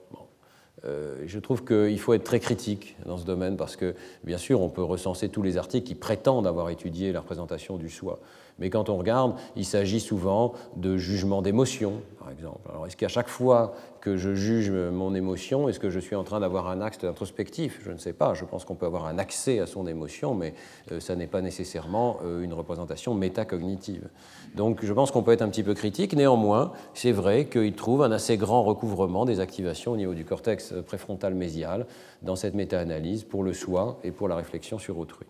[0.84, 4.70] Je trouve qu'il faut être très critique dans ce domaine parce que, bien sûr, on
[4.70, 8.20] peut recenser tous les articles qui prétendent avoir étudié la représentation du soi.
[8.60, 12.60] Mais quand on regarde, il s'agit souvent de jugement d'émotion, par exemple.
[12.70, 16.24] Alors, est-ce qu'à chaque fois que je juge mon émotion, est-ce que je suis en
[16.24, 17.80] train d'avoir un acte introspectif?
[17.84, 18.34] Je ne sais pas.
[18.34, 20.54] Je pense qu'on peut avoir un accès à son émotion, mais
[20.92, 24.10] euh, ça n'est pas nécessairement euh, une représentation métacognitive.
[24.56, 26.16] Donc, je pense qu'on peut être un petit peu critique.
[26.16, 30.74] Néanmoins, c'est vrai qu'il trouve un assez grand recouvrement des activations au niveau du cortex
[30.86, 31.86] préfrontal mésial
[32.22, 35.28] dans cette méta-analyse pour le soi et pour la réflexion sur autrui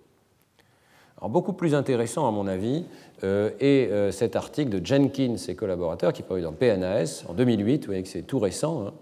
[1.30, 2.86] beaucoup plus intéressant, à mon avis,
[3.24, 7.34] euh, est euh, cet article de Jenkins et collaborateurs qui est paru dans PNAS en
[7.34, 8.94] 2008, vous voyez que c'est tout récent, hein,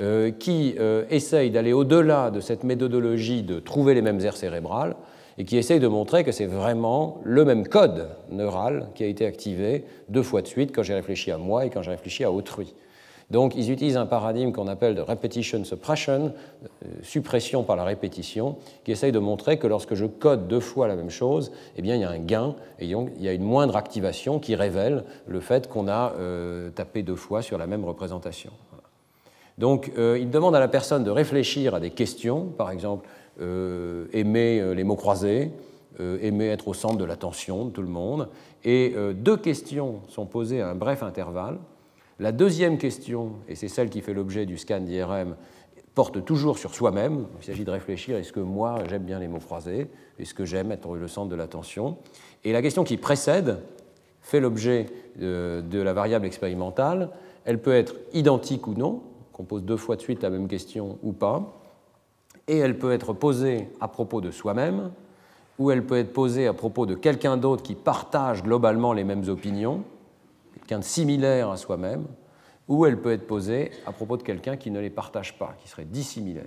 [0.00, 0.74] euh, qui
[1.10, 4.96] essaye d'aller au-delà de cette méthodologie de trouver les mêmes aires cérébrales
[5.38, 9.26] et qui essaye de montrer que c'est vraiment le même code neural qui a été
[9.26, 12.32] activé deux fois de suite quand j'ai réfléchi à moi et quand j'ai réfléchi à
[12.32, 12.74] autrui.
[13.30, 16.32] Donc ils utilisent un paradigme qu'on appelle de repetition suppression,
[16.84, 20.86] euh, suppression par la répétition, qui essaye de montrer que lorsque je code deux fois
[20.86, 23.42] la même chose, eh bien, il y a un gain et il y a une
[23.42, 27.84] moindre activation qui révèle le fait qu'on a euh, tapé deux fois sur la même
[27.84, 28.52] représentation.
[29.58, 33.08] Donc euh, il demande à la personne de réfléchir à des questions, par exemple
[34.14, 35.50] aimer les mots croisés,
[36.00, 38.30] aimer être au centre de l'attention de tout le monde,
[38.64, 41.58] et deux questions sont posées à un bref intervalle
[42.18, 45.36] la deuxième question, et c'est celle qui fait l'objet du scan d'IRM,
[45.94, 47.26] porte toujours sur soi-même.
[47.40, 49.88] Il s'agit de réfléchir est-ce que moi j'aime bien les mots croisés?
[50.18, 51.96] Est-ce que j'aime être le centre de l'attention?
[52.44, 53.60] Et la question qui précède
[54.26, 54.86] fait l'objet
[55.16, 57.10] de, la variable expérimentale.
[57.44, 59.02] Elle peut être identique ou non,
[59.32, 61.60] qu'on pose deux fois de suite la même question ou pas.
[62.48, 64.90] Et elle peut être posée à propos de soi-même,
[65.58, 69.28] ou elle peut être posée à propos de quelqu'un d'autre qui partage globalement les mêmes
[69.28, 69.84] opinions
[70.66, 72.06] quelqu'un de similaire à soi-même,
[72.66, 75.68] ou elle peut être posée à propos de quelqu'un qui ne les partage pas, qui
[75.68, 76.44] serait dissimilaire.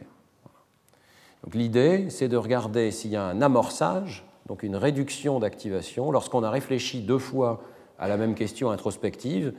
[1.46, 6.44] Donc l'idée, c'est de regarder s'il y a un amorçage, donc une réduction d'activation, lorsqu'on
[6.44, 7.62] a réfléchi deux fois
[7.98, 9.54] à la même question introspective,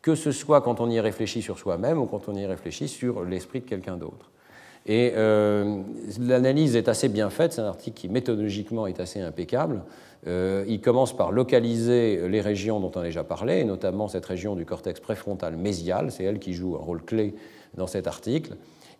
[0.00, 3.24] que ce soit quand on y réfléchit sur soi-même ou quand on y réfléchit sur
[3.24, 4.30] l'esprit de quelqu'un d'autre.
[4.86, 5.82] Et euh,
[6.20, 9.82] l'analyse est assez bien faite, c'est un article qui méthodologiquement est assez impeccable.
[10.26, 14.26] Euh, il commence par localiser les régions dont on a déjà parlé, et notamment cette
[14.26, 17.34] région du cortex préfrontal mésial, c'est elle qui joue un rôle clé
[17.76, 18.56] dans cet article.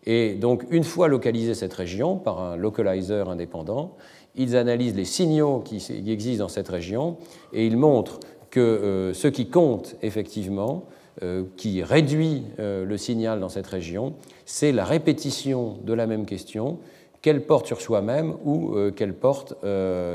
[0.07, 3.95] Et donc, une fois localisée cette région par un localizer indépendant,
[4.35, 5.77] ils analysent les signaux qui
[6.07, 7.17] existent dans cette région
[7.53, 8.19] et ils montrent
[8.51, 10.85] que ce qui compte effectivement,
[11.55, 16.79] qui réduit le signal dans cette région, c'est la répétition de la même question,
[17.21, 19.55] qu'elle porte sur soi-même ou qu'elle porte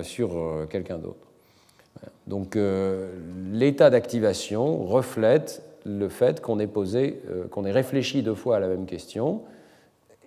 [0.03, 1.27] sur quelqu'un d'autre.
[2.27, 2.57] Donc
[3.53, 7.21] l'état d'activation reflète le fait qu'on ait posé,
[7.51, 9.43] qu'on ait réfléchi deux fois à la même question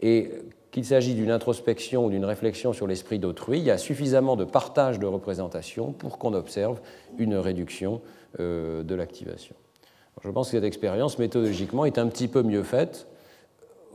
[0.01, 0.31] et
[0.73, 4.43] qu'il s'agit d'une introspection ou d'une réflexion sur l'esprit d'autrui, il y a suffisamment de
[4.43, 6.81] partage de représentation pour qu'on observe
[7.19, 8.01] une réduction
[8.39, 9.55] euh, de l'activation.
[10.23, 13.07] Je pense que cette expérience, méthodologiquement, est un petit peu mieux faite.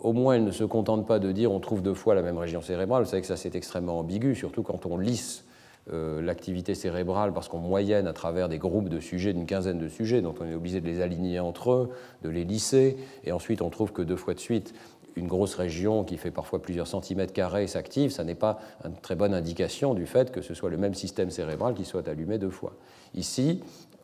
[0.03, 2.39] Au moins, elle ne se contente pas de dire on trouve deux fois la même
[2.39, 3.05] région cérébrale.
[3.05, 5.45] Vous savez que ça, c'est extrêmement ambigu, surtout quand on lisse
[5.93, 9.89] euh, l'activité cérébrale, parce qu'on moyenne à travers des groupes de sujets, d'une quinzaine de
[9.89, 11.91] sujets, donc on est obligé de les aligner entre eux,
[12.23, 14.75] de les lisser, et ensuite on trouve que deux fois de suite,
[15.17, 19.15] une grosse région qui fait parfois plusieurs centimètres carrés s'active, ça n'est pas une très
[19.15, 22.51] bonne indication du fait que ce soit le même système cérébral qui soit allumé deux
[22.51, 22.75] fois.
[23.15, 23.63] Ici,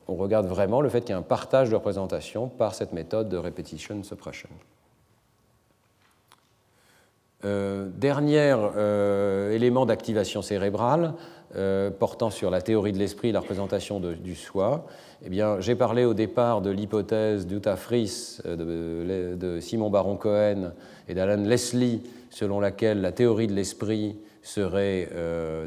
[0.08, 3.28] on regarde vraiment le fait qu'il y a un partage de représentation par cette méthode
[3.28, 4.48] de repetition suppression.
[7.44, 11.12] Euh, dernier euh, élément d'activation cérébrale
[11.56, 14.86] euh, portant sur la théorie de l'esprit et la représentation du soi.
[15.26, 15.30] Eh
[15.60, 20.72] j'ai parlé au départ de l'hypothèse d'Uta Fries, de, de, Simon Baron Cohen
[21.06, 25.08] et d'Alan Leslie, selon laquelle la théorie de l'esprit serait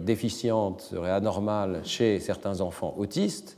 [0.01, 3.56] déficiente, serait anormale chez certains enfants autistes,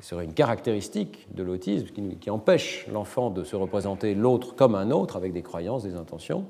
[0.00, 1.86] serait une caractéristique de l'autisme
[2.20, 6.46] qui, empêche l'enfant de se représenter l'autre comme un autre avec des croyances, des intentions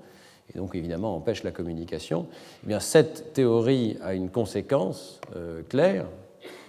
[0.55, 2.27] et donc évidemment empêche la communication,
[2.65, 6.07] eh bien, cette théorie a une conséquence euh, claire,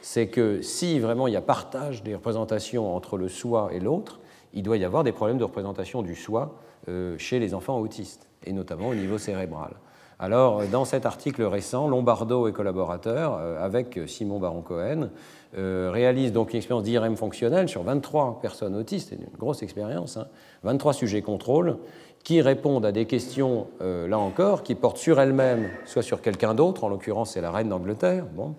[0.02, 4.20] c'est que si vraiment il y a partage des représentations entre le soi et l'autre,
[4.54, 6.56] il doit y avoir des problèmes de représentation du soi
[6.88, 9.76] euh, chez les enfants autistes, et notamment au niveau cérébral.
[10.22, 15.10] Alors, dans cet article récent, Lombardo et collaborateurs, euh, avec Simon Baron-Cohen,
[15.56, 20.20] réalisent donc une expérience d'IRM fonctionnelle sur 23 personnes autistes, c'est une grosse expérience,
[20.64, 21.78] 23 hein, sujets contrôle,
[22.24, 26.54] qui répondent à des questions, euh, là encore, qui portent sur elles-mêmes, soit sur quelqu'un
[26.54, 28.56] d'autre, en l'occurrence c'est la reine d'Angleterre, bon,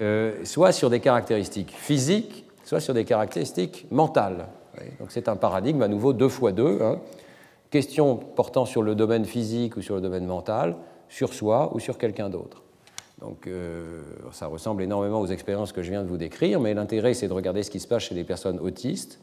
[0.00, 4.48] euh, soit sur des caractéristiques physiques, soit sur des caractéristiques mentales.
[4.98, 6.80] Donc c'est un paradigme à nouveau deux fois deux.
[6.82, 6.98] Hein.
[7.70, 10.76] Questions portant sur le domaine physique ou sur le domaine mental,
[11.08, 12.63] sur soi ou sur quelqu'un d'autre.
[13.24, 14.02] Donc euh,
[14.32, 17.32] ça ressemble énormément aux expériences que je viens de vous décrire, mais l'intérêt c'est de
[17.32, 19.18] regarder ce qui se passe chez les personnes autistes.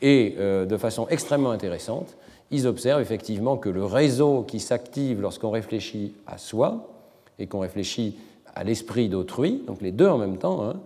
[0.00, 2.16] Et de façon extrêmement intéressante,
[2.50, 6.90] ils observent effectivement que le réseau qui s'active lorsqu'on réfléchit à soi
[7.38, 8.16] et qu'on réfléchit
[8.54, 10.76] à l'esprit d'autrui, donc les deux en même temps, hein,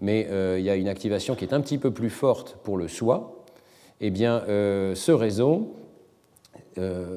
[0.00, 2.76] mais euh, il y a une activation qui est un petit peu plus forte pour
[2.76, 3.44] le soi,
[4.00, 5.85] eh bien euh, ce réseau euh,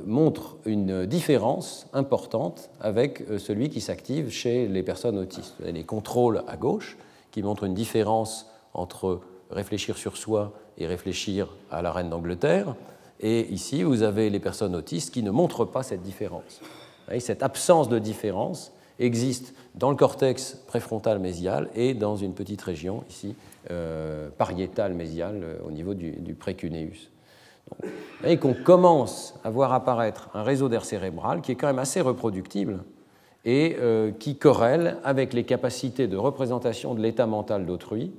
[0.05, 5.55] montre une différence importante avec celui qui s'active chez les personnes autistes.
[5.59, 6.97] Vous avez les contrôles à gauche
[7.31, 12.75] qui montrent une différence entre réfléchir sur soi et réfléchir à la reine d'Angleterre.
[13.19, 16.61] Et ici, vous avez les personnes autistes qui ne montrent pas cette différence.
[17.19, 23.03] Cette absence de différence existe dans le cortex préfrontal mésial et dans une petite région
[23.09, 23.35] ici
[23.71, 26.35] euh, pariétale mésiale euh, au niveau du, du
[28.21, 32.01] voyez qu'on commence à voir apparaître un réseau d'air cérébral qui est quand même assez
[32.01, 32.83] reproductible
[33.45, 38.11] et euh, qui corrèle avec les capacités de représentation de l'état mental d'autrui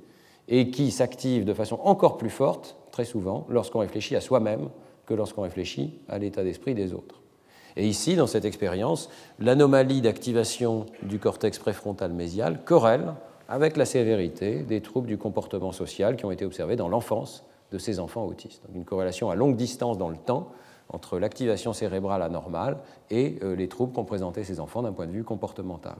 [0.47, 4.69] et qui s'active de façon encore plus forte, très souvent, lorsqu'on réfléchit à soi-même
[5.05, 7.21] que lorsqu'on réfléchit à l'état d'esprit des autres.
[7.77, 13.13] Et ici, dans cette expérience, l'anomalie d'activation du cortex préfrontal mésial corrèle
[13.47, 17.77] avec la sévérité des troubles du comportement social qui ont été observés dans l'enfance de
[17.77, 18.63] ces enfants autistes.
[18.65, 20.51] Donc une corrélation à longue distance dans le temps
[20.89, 22.77] entre l'activation cérébrale anormale
[23.09, 25.95] et euh, les troubles qu'ont présentés ces enfants d'un point de vue comportemental.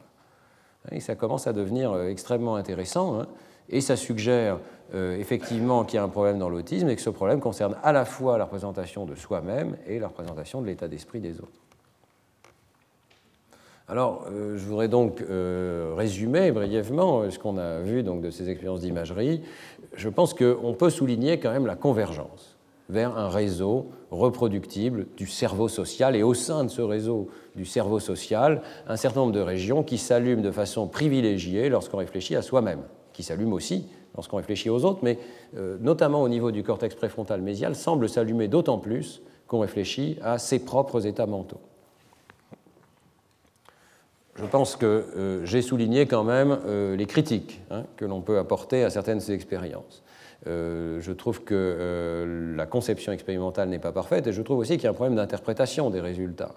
[0.91, 3.19] Et ça commence à devenir euh, extrêmement intéressant.
[3.19, 3.27] Hein
[3.71, 4.59] et ça suggère
[4.93, 7.91] euh, effectivement qu'il y a un problème dans l'autisme et que ce problème concerne à
[7.91, 11.61] la fois la représentation de soi-même et la représentation de l'état d'esprit des autres.
[13.91, 18.49] Alors, euh, je voudrais donc euh, résumer brièvement ce qu'on a vu donc, de ces
[18.49, 19.41] expériences d'imagerie.
[19.95, 22.55] Je pense qu'on peut souligner quand même la convergence
[22.87, 27.27] vers un réseau reproductible du cerveau social et au sein de ce réseau
[27.57, 32.37] du cerveau social, un certain nombre de régions qui s'allument de façon privilégiée lorsqu'on réfléchit
[32.37, 35.19] à soi-même qui s'allume aussi lorsqu'on réfléchit aux autres, mais
[35.57, 40.37] euh, notamment au niveau du cortex préfrontal mésial, semble s'allumer d'autant plus qu'on réfléchit à
[40.37, 41.59] ses propres états mentaux.
[44.35, 48.37] Je pense que euh, j'ai souligné quand même euh, les critiques hein, que l'on peut
[48.37, 50.03] apporter à certaines expériences.
[50.45, 54.87] je trouve que la conception expérimentale n'est pas parfaite et je trouve aussi qu'il y
[54.87, 56.55] a un problème d'interprétation des résultats.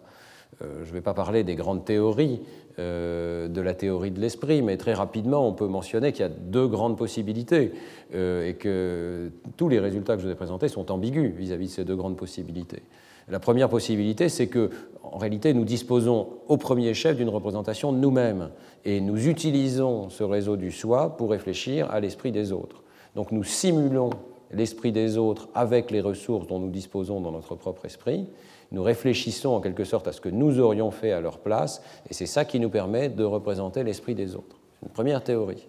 [0.61, 2.41] je ne vais pas parler des grandes théories
[2.79, 6.67] de la théorie de l'esprit, mais très rapidement, on peut mentionner qu'il y a deux
[6.67, 7.73] grandes possibilités
[8.15, 11.75] et que tous les résultats que je vous ai présentés sont ambigus vis-à-vis -vis de
[11.75, 12.83] ces deux grandes possibilités.
[13.29, 14.71] La première possibilité, c'est que,
[15.03, 18.51] en réalité, nous disposons au premier chef d'une représentation nous-mêmes
[18.85, 22.83] et nous utilisons ce réseau du soi pour réfléchir à l'esprit des autres.
[23.15, 24.11] Donc nous simulons
[24.51, 28.27] l'esprit des autres avec les ressources dont nous disposons dans notre propre esprit.
[28.73, 32.15] Nous réfléchissons en quelque sorte à ce que nous aurions fait à leur place, et
[32.15, 34.57] c'est ça qui nous permet de représenter l'esprit des autres.
[34.81, 35.67] C'est une première théorie.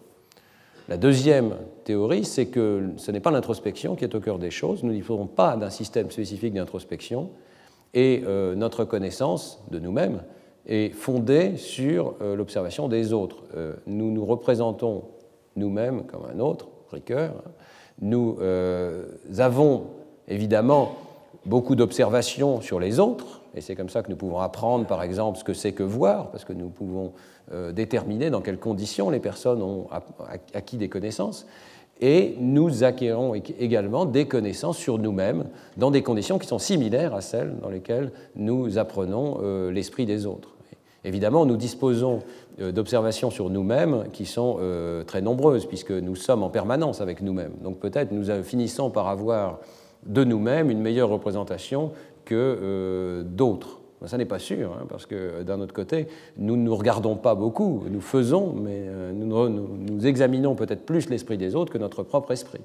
[0.87, 4.83] La deuxième théorie, c'est que ce n'est pas l'introspection qui est au cœur des choses.
[4.83, 7.29] Nous ne disposons pas d'un système spécifique d'introspection,
[7.95, 10.21] et euh, notre connaissance de nous-mêmes
[10.67, 13.37] est fondée sur euh, l'observation des autres.
[13.55, 15.05] Euh, nous nous représentons
[15.55, 17.33] nous-mêmes comme un autre, Ricoeur.
[18.01, 18.37] Nous
[19.37, 19.85] avons
[20.27, 20.97] évidemment
[21.45, 25.39] beaucoup d'observations sur les autres, et c'est comme ça que nous pouvons apprendre, par exemple,
[25.39, 27.13] ce que c'est que voir, parce que nous pouvons
[27.71, 29.87] déterminer dans quelles conditions les personnes ont
[30.53, 31.47] acquis des connaissances
[32.01, 35.45] et nous acquérons également des connaissances sur nous-mêmes
[35.77, 40.25] dans des conditions qui sont similaires à celles dans lesquelles nous apprenons euh, l'esprit des
[40.25, 40.49] autres.
[41.05, 42.19] Évidemment, nous disposons
[42.59, 47.21] euh, d'observations sur nous-mêmes qui sont euh, très nombreuses, puisque nous sommes en permanence avec
[47.21, 47.53] nous-mêmes.
[47.63, 49.59] Donc peut-être nous finissons par avoir
[50.05, 51.91] de nous-mêmes une meilleure représentation
[52.25, 53.79] que d'autres.
[54.05, 56.05] Ben, ça n'est pas sûr, hein, parce que d'un autre côté,
[56.37, 61.39] nous ne nous regardons pas beaucoup, nous faisons, mais euh, nous, examinons peut-être plus l'esprit
[61.39, 62.61] des autres que notre propre esprit.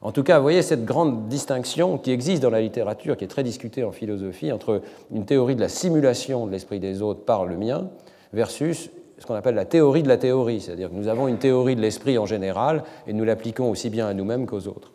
[0.00, 3.28] En tout cas, vous voyez cette grande distinction qui existe dans la littérature, qui est
[3.28, 4.80] très discutée en philosophie, entre
[5.12, 7.88] une théorie de la simulation de l'esprit des autres par le mien
[8.32, 11.74] versus ce qu'on appelle la théorie de la théorie, c'est-à-dire que nous avons une théorie
[11.74, 14.92] de l'esprit en général et nous l'appliquons aussi bien à nous-mêmes qu'aux autres.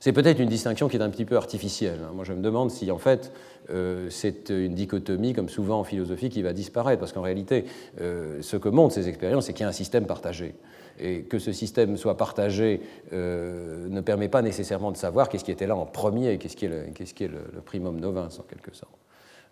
[0.00, 2.00] C'est peut-être une distinction qui est un petit peu artificielle.
[2.04, 2.12] Hein.
[2.14, 3.32] Moi, je me demande si, en fait,
[3.70, 7.64] euh, c'est une dichotomie, comme souvent en philosophie, qui va disparaître, parce qu'en réalité,
[8.00, 10.54] euh, ce que montrent ces expériences, c'est qu'il y a un système partagé.
[11.00, 12.80] Et que ce système soit partagé
[13.12, 16.64] euh, ne permet pas nécessairement de savoir qu'est-ce qui était là en premier qu'est-ce qui
[16.64, 18.92] est, le, qu'est-ce qui est le, primum novins, en quelque sorte.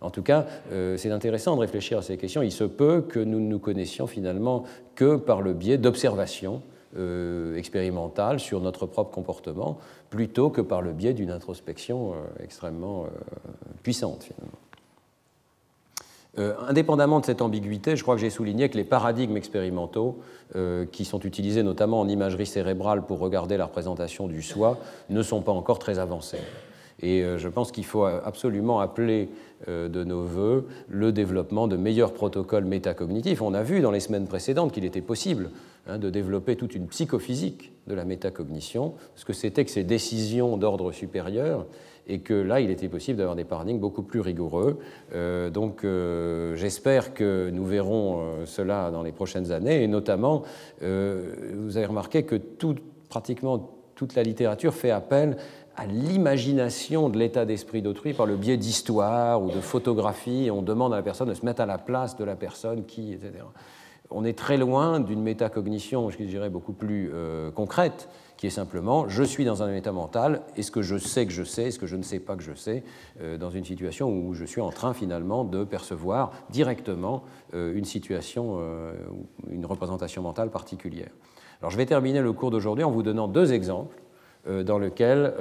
[0.01, 0.45] En tout cas,
[0.97, 2.43] c'est intéressant de réfléchir à ces questions.
[2.43, 6.61] Il se peut que nous ne nous connaissions finalement que par le biais d'observations
[6.97, 9.79] euh, expérimentale sur notre propre comportement,
[10.09, 13.09] plutôt que par le biais d'une introspection euh, extrêmement euh,
[13.83, 14.59] puissante finalement.
[16.69, 20.21] indépendamment de cette ambiguïté, je crois que j'ai souligné que les paradigmes expérimentaux,
[20.93, 24.79] qui sont utilisés notamment en imagerie cérébrale pour regarder la représentation du soi,
[25.11, 26.43] ne sont pas encore très avancés.
[27.01, 29.31] Et je pense qu'il faut absolument appeler
[29.67, 33.41] de nos voeux le développement de meilleurs protocoles métacognitifs.
[33.41, 35.51] On a vu dans les semaines précédentes qu'il était possible
[35.89, 40.57] Hein, de développer toute une psychophysique de la métacognition, ce que c'était que ces décisions
[40.57, 41.65] d'ordre supérieur,
[42.09, 44.81] et que là, il était possible d'avoir des paradigmes beaucoup plus rigoureux.
[45.15, 50.43] Euh, donc, euh, j'espère que nous verrons euh, cela dans les prochaines années, et notamment,
[50.81, 52.41] vous avez remarqué que
[53.09, 55.37] pratiquement toute la littérature fait appel
[55.77, 60.51] à l'imagination de l'état d'esprit d'autrui par le biais d'histoires ou de photographies.
[60.51, 63.13] On demande à la personne de se mettre à la place de la personne qui,
[63.13, 63.45] etc
[64.11, 69.09] on est très loin d'une métacognition, je dirais, beaucoup plus euh, concrète, qui est simplement
[69.09, 71.87] je suis dans un état mental, est-ce que je sais que je sais, est-ce que
[71.87, 72.85] je ne sais pas que je sais,
[73.21, 77.85] euh, dans une situation où je suis en train finalement de percevoir directement euh, une
[77.85, 78.59] situation,
[79.51, 81.11] une représentation mentale particulière.
[81.61, 84.03] Alors je vais terminer le cours d'aujourd'hui en vous donnant deux exemples
[84.65, 85.35] dans lesquels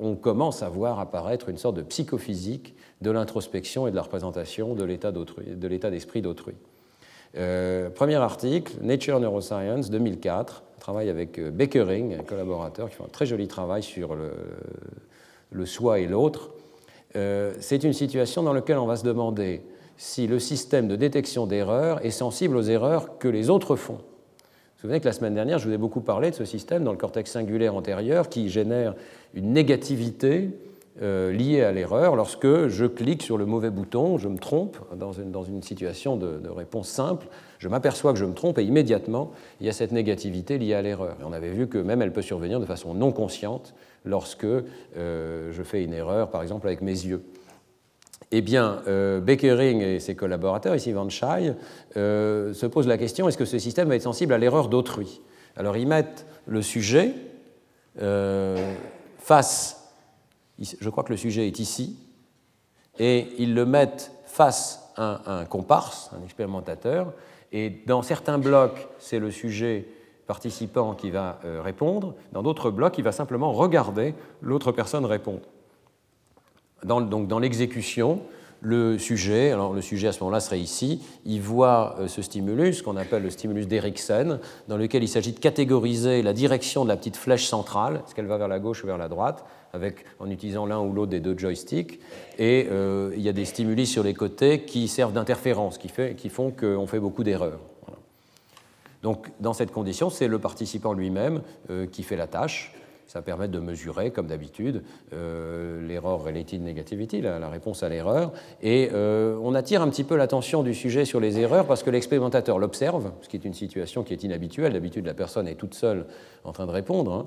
[0.00, 4.74] on commence à voir apparaître une sorte de psychophysique de l'introspection et de la représentation
[4.74, 6.54] de l'état d'esprit d'autrui.
[7.36, 13.08] Euh, premier article, Nature Neuroscience 2004, travail avec euh, Beckering, un collaborateur qui fait un
[13.08, 16.50] très joli travail sur le, soi et l'autre.
[17.16, 19.62] Euh, c'est une situation dans laquelle on va se demander
[19.96, 23.94] si le système de détection d'erreurs est sensible aux erreurs que les autres font.
[23.94, 26.84] Vous vous souvenez que la semaine dernière, je vous ai beaucoup parlé de ce système
[26.84, 28.94] dans le cortex singulaire antérieur qui génère
[29.32, 30.50] une négativité
[31.00, 32.16] euh, lié à l'erreur.
[32.16, 36.18] Lorsque je clique sur le mauvais bouton, je me trompe dans une, dans une situation
[36.18, 37.28] de, réponse simple,
[37.58, 39.30] je m'aperçois que je me trompe et immédiatement,
[39.60, 41.16] il y a cette négativité liée à l'erreur.
[41.18, 43.74] Et on avait vu que même elle peut survenir de façon non consciente
[44.04, 47.22] lorsque euh, je fais une erreur, par exemple avec mes yeux.
[48.30, 51.54] Eh bien, euh, Beckering et ses collaborateurs, ici Van Schei,
[51.94, 55.22] se posent la question est-ce que ce système va être sensible à l'erreur d'autrui?
[55.56, 57.14] Alors, ils mettent le sujet
[59.18, 59.81] face
[60.58, 61.96] je crois que le sujet est ici,
[62.98, 67.12] et ils le mettent face à un comparse, un expérimentateur,
[67.52, 69.86] et dans certains blocs, c'est le sujet
[70.26, 75.42] participant qui va euh, répondre, dans d'autres blocs, il va simplement regarder l'autre personne répondre.
[76.84, 78.22] donc dans l'exécution,
[78.64, 82.80] Le sujet, alors le sujet à ce moment-là serait ici, il voit euh, ce stimulus,
[82.82, 84.38] qu'on appelle le stimulus d'Eriksen,
[84.68, 88.26] dans lequel il s'agit de catégoriser la direction de la petite flèche centrale, est-ce qu'elle
[88.26, 91.20] va vers la gauche ou vers la droite, avec, en utilisant l'un ou l'autre des
[91.20, 92.00] deux joysticks.
[92.38, 95.88] Et euh, il y a des stimuli sur les côtés qui servent d'interférence, qui,
[96.28, 97.60] font qu'on fait beaucoup d'erreurs.
[99.02, 102.72] Donc, dans cette condition, c'est le participant lui-même euh, qui fait la tâche
[103.12, 104.82] ça permet de mesurer, comme d'habitude,
[105.12, 108.32] euh, l'erreur related negativity, la, réponse à l'erreur.
[108.62, 111.90] Et euh, on attire un petit peu l'attention du sujet sur les erreurs parce que
[111.90, 114.72] l'expérimentateur l'observe, ce qui est une situation qui est inhabituelle.
[114.72, 116.06] D'habitude, la personne est toute seule
[116.44, 117.12] en train de répondre.
[117.12, 117.26] Hein.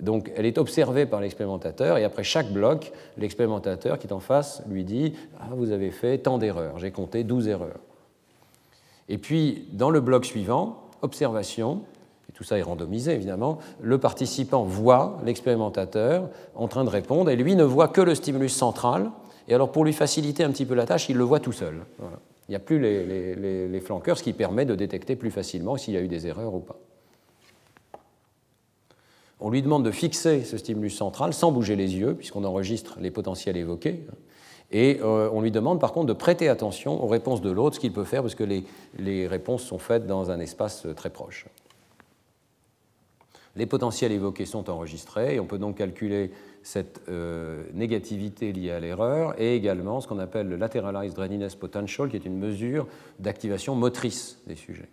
[0.00, 4.62] Donc, elle est observée par l'expérimentateur et après chaque bloc, l'expérimentateur qui est en face
[4.70, 7.80] lui dit Ah, vous avez fait tant d'erreurs, j'ai compté 12 erreurs.
[9.10, 11.82] Et puis, dans le bloc suivant, observation,
[12.36, 17.56] tout ça est randomisé évidemment, le participant voit l'expérimentateur en train de répondre et lui
[17.56, 19.10] ne voit que le stimulus central.
[19.48, 21.76] Et alors pour lui faciliter un petit peu la tâche, il le voit tout seul.
[22.48, 25.96] Il n'y a plus les, flanqueurs, ce qui permet de détecter plus facilement s'il y
[25.96, 26.76] a eu des erreurs ou pas.
[29.40, 33.10] On lui demande de fixer ce stimulus central sans bouger les yeux, puisqu'on enregistre les
[33.10, 34.06] potentiels évoqués.
[34.72, 37.80] Et euh, on lui demande par contre de prêter attention aux réponses de l'autre, ce
[37.80, 38.44] qu'il peut faire, parce que
[38.98, 41.46] les réponses sont faites dans un espace très proche.
[43.56, 46.30] Les potentiels évoqués sont enregistrés et on peut donc calculer
[46.62, 52.10] cette euh, négativité liée à l'erreur et également ce qu'on appelle le lateralized readiness potential,
[52.10, 52.86] qui est une mesure
[53.18, 54.88] d'activation motrice des sujets.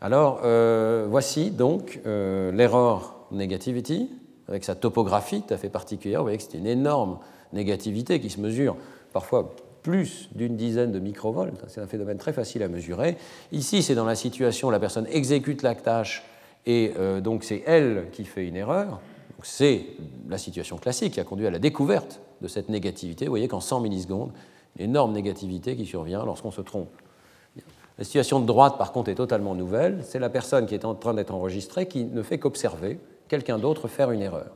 [0.00, 4.10] Alors, euh, voici donc euh, l'erreur negativity,
[4.48, 6.20] avec sa topographie tout à fait particulière.
[6.20, 7.18] Vous voyez que c'est une énorme
[7.52, 8.76] négativité qui se mesure
[9.12, 11.54] parfois plus d'une dizaine de microvolts.
[11.68, 13.16] C'est un phénomène très facile à mesurer.
[13.52, 16.24] Ici, c'est dans la situation où la personne exécute la tâche
[16.66, 19.00] et euh, donc c'est elle qui fait une erreur.
[19.42, 19.86] C'est
[20.28, 23.26] la situation classique qui a conduit à la découverte de cette négativité.
[23.26, 24.32] Vous voyez qu'en 100 millisecondes,
[24.78, 26.90] une énorme négativité qui survient lorsqu'on se trompe.
[27.98, 30.00] La situation de droite, par contre, est totalement nouvelle.
[30.02, 32.98] C'est la personne qui est en train d'être enregistrée qui ne fait qu'observer
[33.28, 34.50] quelqu'un d'autre faire une erreur.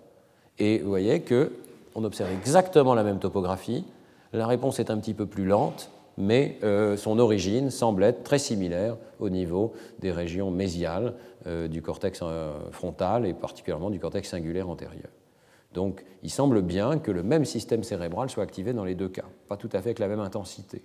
[0.58, 3.84] Et vous voyez qu'on observe exactement la même topographie.
[4.32, 8.38] La réponse est un petit peu plus lente, mais euh, son origine semble être très
[8.38, 11.14] similaire au niveau des régions mésiales
[11.46, 15.08] du cortex euh, frontal et particulièrement du cortex singulaire antérieur.
[15.72, 19.24] Donc il semble bien que le même système cérébral soit activé dans les deux cas,
[19.48, 20.82] pas tout à fait avec la même intensité.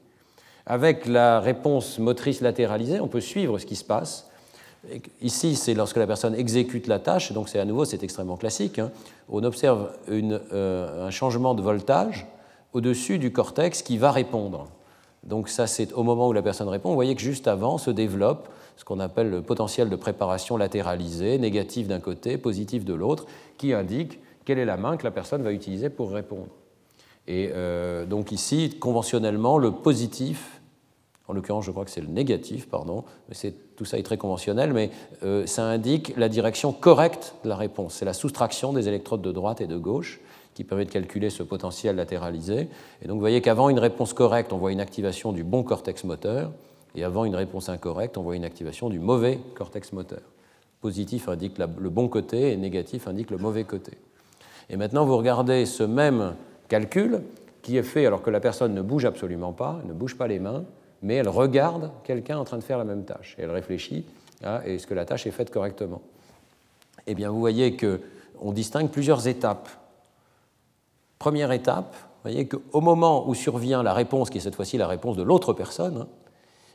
[0.65, 4.29] Avec la réponse motrice latéralisée, on peut suivre ce qui se passe.
[5.21, 8.79] Ici, c'est lorsque la personne exécute la tâche, donc c'est à nouveau, c'est extrêmement classique.
[8.79, 8.91] Hein.
[9.29, 12.27] On observe un changement de voltage
[12.73, 14.67] au-dessus du cortex qui va répondre.
[15.23, 16.89] Donc ça, c'est au moment où la personne répond.
[16.89, 18.47] Vous voyez que juste avant se développe
[18.77, 23.25] ce qu'on appelle le potentiel de préparation latéralisé, négatif d'un côté, positif de l'autre,
[23.57, 26.47] qui indique quelle est la main que la personne va utiliser pour répondre.
[27.27, 30.61] Et euh, donc ici, conventionnellement, le positif,
[31.27, 34.73] en l'occurrence je crois que c'est le négatif, pardon, mais tout ça est très conventionnel,
[34.73, 34.91] mais
[35.23, 37.95] euh, ça indique la direction correcte de la réponse.
[37.95, 40.21] C'est la soustraction des électrodes de droite et de gauche
[40.53, 42.69] qui permet de calculer ce potentiel latéralisé.
[43.01, 46.03] Et donc vous voyez qu'avant une réponse correcte, on voit une activation du bon cortex
[46.05, 46.51] moteur,
[46.95, 50.21] et avant une réponse incorrecte, on voit une activation du mauvais cortex moteur.
[50.81, 53.93] Positif indique le bon côté et négatif indique le mauvais côté.
[54.69, 56.35] Et maintenant, vous regardez ce même
[56.67, 57.21] calcul
[57.61, 60.39] qui est fait alors que la personne ne bouge absolument pas, ne bouge pas les
[60.39, 60.63] mains,
[61.01, 64.05] mais elle regarde quelqu'un en train de faire la même tâche et elle réfléchit
[64.43, 66.01] à est-ce que la tâche est faite correctement?
[67.07, 69.69] Eh bien, vous voyez qu'on distingue plusieurs étapes
[71.19, 74.87] Première étape, vous voyez qu'au moment où survient la réponse, qui est cette fois-ci la
[74.87, 76.05] réponse de l'autre personne,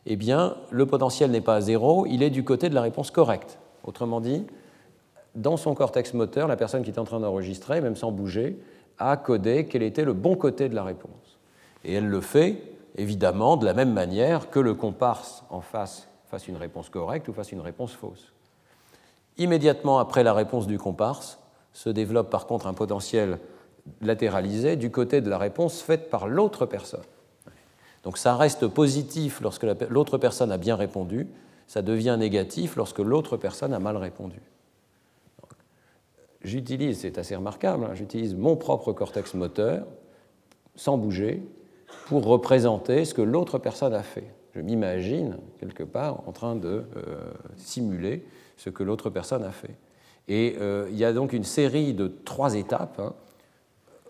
[0.06, 3.10] eh bien, le potentiel n'est pas à zéro, il est du côté de la réponse
[3.10, 3.58] correcte.
[3.84, 4.46] Autrement dit,
[5.34, 8.58] dans son cortex moteur, la personne qui est en train d'enregistrer, même sans bouger,
[8.98, 11.38] a codé quel était le bon côté de la réponse.
[11.84, 12.62] Et elle le fait,
[12.96, 17.32] évidemment, de la même manière que le comparse en face fasse une réponse correcte ou
[17.32, 18.32] fasse une réponse fausse.
[19.38, 21.38] Immédiatement après la réponse du comparse,
[21.72, 23.38] se développe par contre un potentiel
[24.00, 27.00] latéralisé du côté de la réponse faite par l'autre personne.
[28.02, 31.28] Donc ça reste positif lorsque l'autre personne a bien répondu,
[31.66, 34.40] ça devient négatif lorsque l'autre personne a mal répondu.
[36.42, 39.86] J'utilise, c'est assez remarquable, hein, j'utilise mon propre cortex moteur,
[40.74, 41.42] sans bouger,
[42.06, 44.32] pour représenter ce que l'autre personne a fait.
[44.54, 48.24] Je m'imagine, quelque part, en train de euh, simuler
[48.56, 49.76] ce que l'autre personne a fait.
[50.28, 52.98] Et euh, il y a donc une série de trois étapes.
[52.98, 53.12] Hein,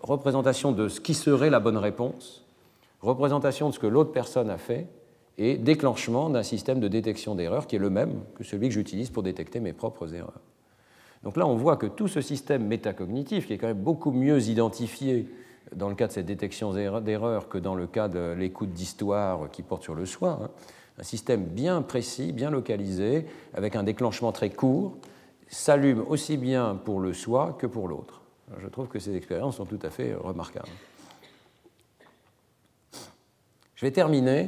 [0.01, 2.40] représentation de ce qui serait la bonne réponse,
[3.01, 4.87] représentation de ce que l'autre personne a fait,
[5.37, 9.09] et déclenchement d'un système de détection d'erreurs qui est le même que celui que j'utilise
[9.09, 10.41] pour détecter mes propres erreurs.
[11.23, 14.41] Donc là, on voit que tout ce système métacognitif, qui est quand même beaucoup mieux
[14.49, 15.27] identifié
[15.75, 19.61] dans le cas de cette détection d'erreur que dans le cas de l'écoute d'histoire qui
[19.61, 20.39] porte sur le soi.
[20.43, 20.49] Hein.
[20.99, 24.97] Un système bien précis, bien localisé, avec un déclenchement très court,
[25.47, 28.21] s'allume aussi bien pour le soi que pour l'autre.
[28.59, 30.67] Je trouve que ces expériences sont tout à fait remarquables.
[33.81, 34.47] Je vais terminer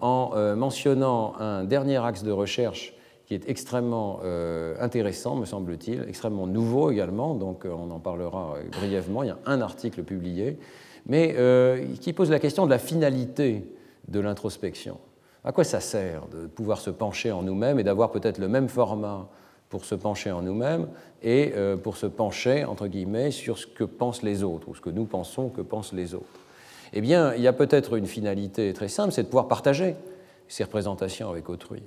[0.00, 2.94] en euh, mentionnant un dernier axe de recherche
[3.26, 8.54] qui est extrêmement euh, intéressant, me semble-t-il, extrêmement nouveau également, donc euh, on en parlera
[8.80, 9.22] brièvement.
[9.24, 10.58] Il y a un article publié,
[11.04, 11.36] mais
[12.00, 13.70] qui pose la question de la finalité
[14.08, 14.96] de l'introspection.
[15.44, 18.70] À quoi ça sert de pouvoir se pencher en nous-mêmes et d'avoir peut-être le même
[18.70, 19.28] format
[19.68, 20.88] pour se pencher en nous-mêmes
[21.22, 21.52] et
[21.82, 25.04] pour se pencher, entre guillemets, sur ce que pensent les autres, ou ce que nous
[25.04, 26.45] pensons que pensent les autres?
[26.96, 29.96] Eh bien, il y a peut-être une finalité très simple, c'est de pouvoir partager
[30.48, 31.82] ces représentations avec autrui.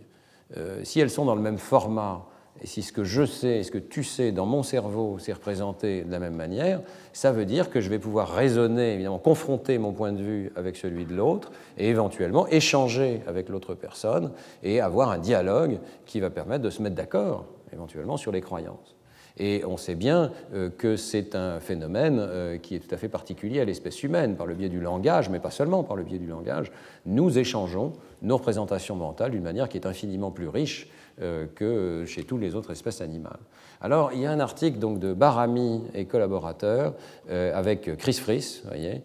[0.56, 2.28] Euh, si elles sont dans le même format,
[2.62, 6.04] et si ce que je sais, ce que tu sais dans mon cerveau s'est représenté
[6.04, 6.82] de la même manière,
[7.12, 10.76] ça veut dire que je vais pouvoir raisonner, évidemment, confronter mon point de vue avec
[10.76, 14.32] celui de l'autre, et éventuellement échanger avec l'autre personne,
[14.62, 18.99] et avoir un dialogue qui va permettre de se mettre d'accord, éventuellement, sur les croyances.
[19.40, 23.08] Et on sait bien euh, que c'est un phénomène euh, qui est tout à fait
[23.08, 26.20] particulier à l'espèce humaine, par le biais du langage, mais pas seulement par le biais
[26.20, 26.72] du langage.
[27.06, 30.90] Nous échangeons nos représentations mentales d'une manière qui est infiniment plus riche
[31.22, 33.40] euh, que chez toutes les autres espèces animales.
[33.82, 36.96] Alors, il y a un article donc, de Barami et collaborateurs
[37.30, 38.22] avec Chris
[38.66, 39.02] voyez,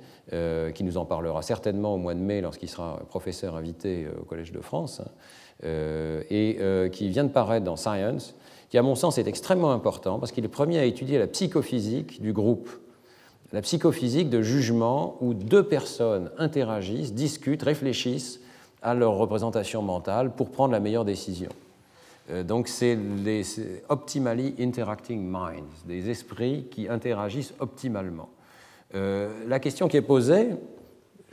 [0.74, 4.50] qui nous en parlera certainement au mois de mai lorsqu'il sera professeur invité au Collège
[4.50, 5.68] de France, hein,
[6.28, 6.58] et
[6.90, 8.34] qui vient de paraître dans Science,
[8.74, 11.28] qui, à mon sens, est extrêmement important parce qu'il est le premier à étudier la
[11.28, 12.68] psychophysique du groupe,
[13.52, 18.40] la psychophysique de jugement où deux personnes interagissent, discutent, réfléchissent
[18.82, 21.50] à leur représentation mentale pour prendre la meilleure décision.
[22.32, 23.44] Euh, donc c'est les
[23.90, 28.28] optimally interacting minds, des esprits qui interagissent optimalement.
[28.96, 30.48] Euh, la question qui est posée,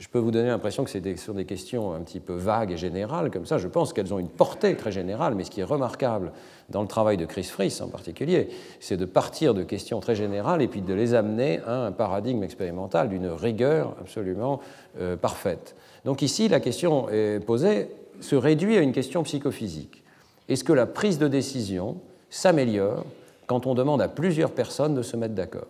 [0.02, 2.76] je peux vous donner l'impression que c'est sur des questions un petit peu vagues et
[2.76, 5.64] générales, comme ça, je pense qu'elles ont une portée très générale, mais ce qui est
[5.64, 6.32] remarquable
[6.70, 8.48] dans le travail de Chris Fries en particulier,
[8.80, 12.42] c'est de partir de questions très générales et puis de les amener à un paradigme
[12.42, 14.58] expérimental d'une rigueur absolument
[14.98, 15.76] euh, parfaite.
[16.04, 17.88] Donc ici, la question est posée
[18.20, 20.02] se réduit à une question psychophysique.
[20.48, 21.98] Est-ce que la prise de décision
[22.28, 23.04] s'améliore
[23.46, 25.68] quand on demande à plusieurs personnes de se mettre d'accord?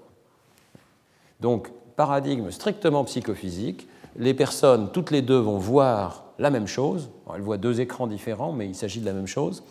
[1.41, 7.11] Donc, paradigme strictement psychophysique, les personnes, toutes les deux, vont voir la même chose.
[7.35, 9.63] elles voient deux écrans différents, mais il s'agit de la même chose.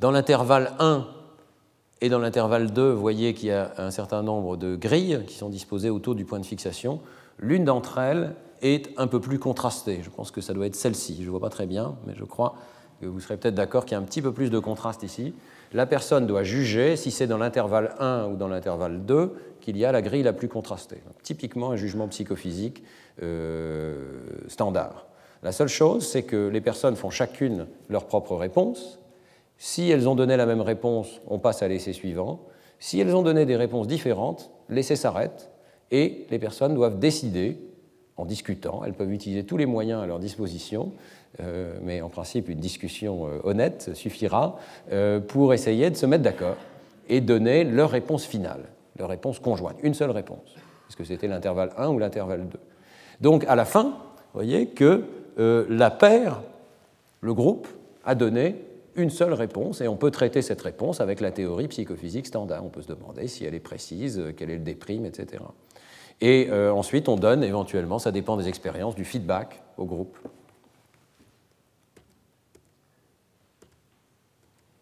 [0.00, 1.06] Dans l'intervalle 1
[2.00, 5.36] et dans l'intervalle 2, vous voyez qu'il y a un certain nombre de grilles qui
[5.36, 7.00] sont disposées autour du point de fixation.
[7.38, 10.00] L'une d'entre elles est un peu plus contrastée.
[10.02, 11.16] Je pense que ça doit être celle-ci.
[11.18, 12.54] Je ne vois pas très bien, mais je crois
[13.00, 15.34] que vous serez peut-être d'accord qu'il y a un petit peu plus de contraste ici.
[15.72, 19.84] La personne doit juger si c'est dans l'intervalle 1 ou dans l'intervalle 2 qu'il y
[19.84, 21.02] a la grille la plus contrastée.
[21.22, 22.82] typiquement un jugement psychophysique
[23.22, 25.06] euh, standard.
[25.42, 28.98] La seule chose, c'est que les personnes font chacune leur propre réponse.
[29.58, 32.46] Si elles ont donné la même réponse, on passe à l'essai suivant.
[32.78, 35.50] Si elles ont donné des réponses différentes, l'essai s'arrête
[35.90, 37.58] et les personnes doivent décider
[38.16, 38.82] en discutant.
[38.84, 40.92] Elles peuvent utiliser tous les moyens à leur disposition,
[41.38, 44.58] euh, mais en principe, une discussion euh, honnête suffira
[45.28, 46.56] pour essayer de se mettre d'accord
[47.08, 48.64] et donner leur réponse finale,
[48.98, 50.56] leur réponse conjointe, une seule réponse.
[50.88, 52.58] Est-ce que c'était l'intervalle 1 ou l'intervalle 2
[53.20, 55.04] donc à la fin, vous voyez que
[55.38, 56.42] euh, la paire,
[57.20, 57.68] le groupe,
[58.04, 58.56] a donné
[58.96, 62.64] une seule réponse et on peut traiter cette réponse avec la théorie psychophysique standard.
[62.64, 65.42] On peut se demander si elle est précise, euh, quel est le déprime, etc.
[66.22, 70.18] Et euh, ensuite, on donne éventuellement, ça dépend des expériences, du feedback au groupe.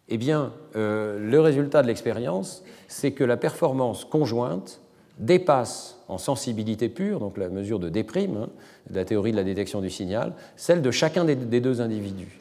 [0.08, 4.80] Eh bien, le résultat de l'expérience, c'est que la performance conjointe
[5.18, 8.48] dépasse en sensibilité pure, donc la mesure de déprime, hein,
[8.90, 12.38] de la théorie de la détection du signal, celle de chacun des, deux individus.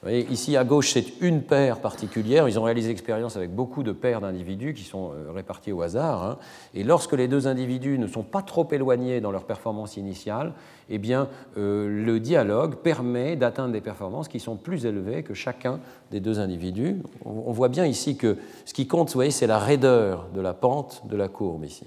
[0.00, 2.48] Vous voyez, ici à gauche, c'est une paire particulière.
[2.48, 6.22] Ils ont réalisé l'expérience avec beaucoup de paires d'individus qui sont euh, répartis au hasard.
[6.22, 6.38] Hein.
[6.72, 10.52] Et lorsque les deux individus ne sont pas trop éloignés dans leur performance initiale,
[10.88, 15.80] eh bien, euh, le dialogue permet d'atteindre des performances qui sont plus élevées que chacun
[16.12, 17.02] des deux individus.
[17.24, 18.36] On voit bien ici que
[18.66, 21.86] ce qui compte, vous voyez, c'est la raideur de la pente de la courbe ici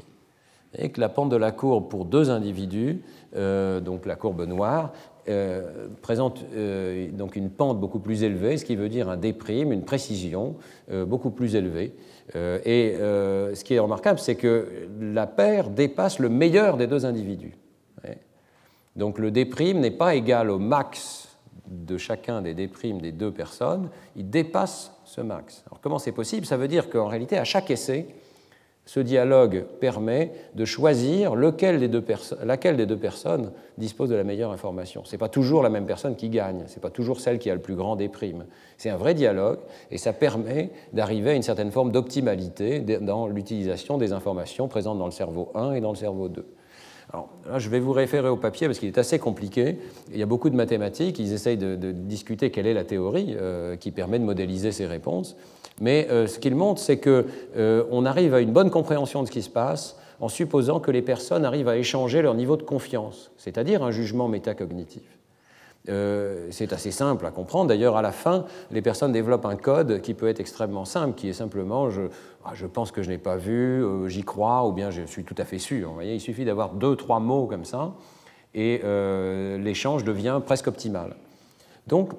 [0.77, 3.01] et que la pente de la courbe pour deux individus,
[3.35, 4.93] euh, donc la courbe noire,
[5.27, 9.71] euh, présente euh, donc une pente beaucoup plus élevée, ce qui veut dire un déprime,
[9.71, 10.55] une précision
[11.07, 11.93] beaucoup plus élevée.
[12.35, 14.67] et ce qui est remarquable, c'est que
[14.99, 17.53] la paire dépasse le meilleur des deux individus.
[18.95, 21.29] Donc le déprime n'est pas égal au max
[21.67, 25.63] de chacun des déprimes des deux personnes, il dépasse ce max.
[25.67, 26.45] Alors comment c'est possible?
[26.45, 28.07] Ça veut dire qu'en réalité, à chaque essai,
[28.91, 32.03] ce dialogue permet de choisir lequel des deux
[32.43, 35.05] laquelle des deux personnes dispose de la meilleure information.
[35.05, 37.49] Ce n'est pas toujours la même personne qui gagne, ce n'est pas toujours celle qui
[37.49, 38.43] a le plus grand des primes.
[38.77, 39.59] C'est un vrai dialogue
[39.91, 45.05] et ça permet d'arriver à une certaine forme d'optimalité dans l'utilisation des informations présentes dans
[45.05, 46.45] le cerveau 1 et dans le cerveau 2.
[47.13, 49.77] Alors, là, je vais vous référer au papier parce qu'il est assez compliqué.
[50.11, 53.75] Il y a beaucoup de mathématiques, ils essayent de, discuter quelle est la théorie euh,
[53.75, 55.35] qui permet de modéliser ces réponses.
[55.81, 57.25] Mais euh, ce qu'il montre, c'est qu'on
[57.57, 61.01] euh, arrive à une bonne compréhension de ce qui se passe en supposant que les
[61.01, 65.01] personnes arrivent à échanger leur niveau de confiance, c'est-à-dire un jugement métacognitif.
[65.89, 67.67] Euh, c'est assez simple à comprendre.
[67.67, 71.29] D'ailleurs, à la fin, les personnes développent un code qui peut être extrêmement simple, qui
[71.29, 72.03] est simplement je,
[72.45, 75.45] ah, pense que je n'ai pas vu, j'y crois, ou bien je suis tout à
[75.45, 75.89] fait sûr.
[75.89, 77.93] Vous voyez, il suffit d'avoir deux, trois mots comme ça,
[78.53, 78.81] et
[79.57, 81.15] l'échange devient presque optimal.
[81.87, 82.11] Donc,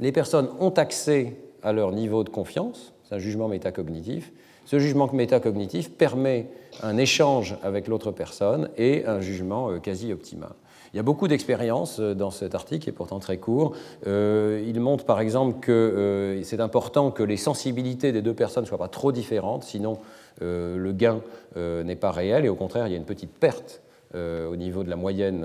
[0.00, 4.32] les personnes ont accès à leur niveau de confiance, c'est un jugement métacognitif.
[4.64, 6.46] Ce jugement métacognitif permet
[6.82, 10.52] un échange avec l'autre personne et un jugement euh, quasi optimal.
[10.92, 13.74] Il y a beaucoup d'expériences euh, dans cet article, qui est pourtant très court.
[14.06, 18.68] Euh, il montre par exemple que c'est important que les sensibilités des deux personnes ne
[18.68, 19.98] soient pas trop différentes, sinon
[20.40, 21.20] le gain
[21.56, 23.82] n'est pas réel et au contraire il y a une petite perte
[24.14, 25.44] au niveau de la moyenne,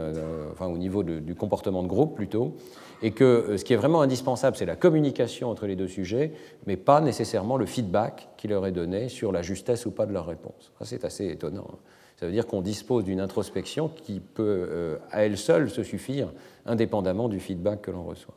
[0.52, 2.54] enfin au niveau du comportement de groupe plutôt
[3.02, 6.32] et que euh, ce qui est vraiment indispensable, c'est la communication entre les deux sujets,
[6.66, 10.14] mais pas nécessairement le feedback qui leur est donné sur la justesse ou pas de
[10.14, 10.72] leur réponse.
[10.82, 11.68] C'est assez étonnant.
[11.72, 11.78] Hein.
[12.20, 16.32] Ça veut dire qu'on dispose d'une introspection qui peut, euh, à elle seule, se suffire,
[16.66, 18.36] indépendamment du feedback que l'on reçoit.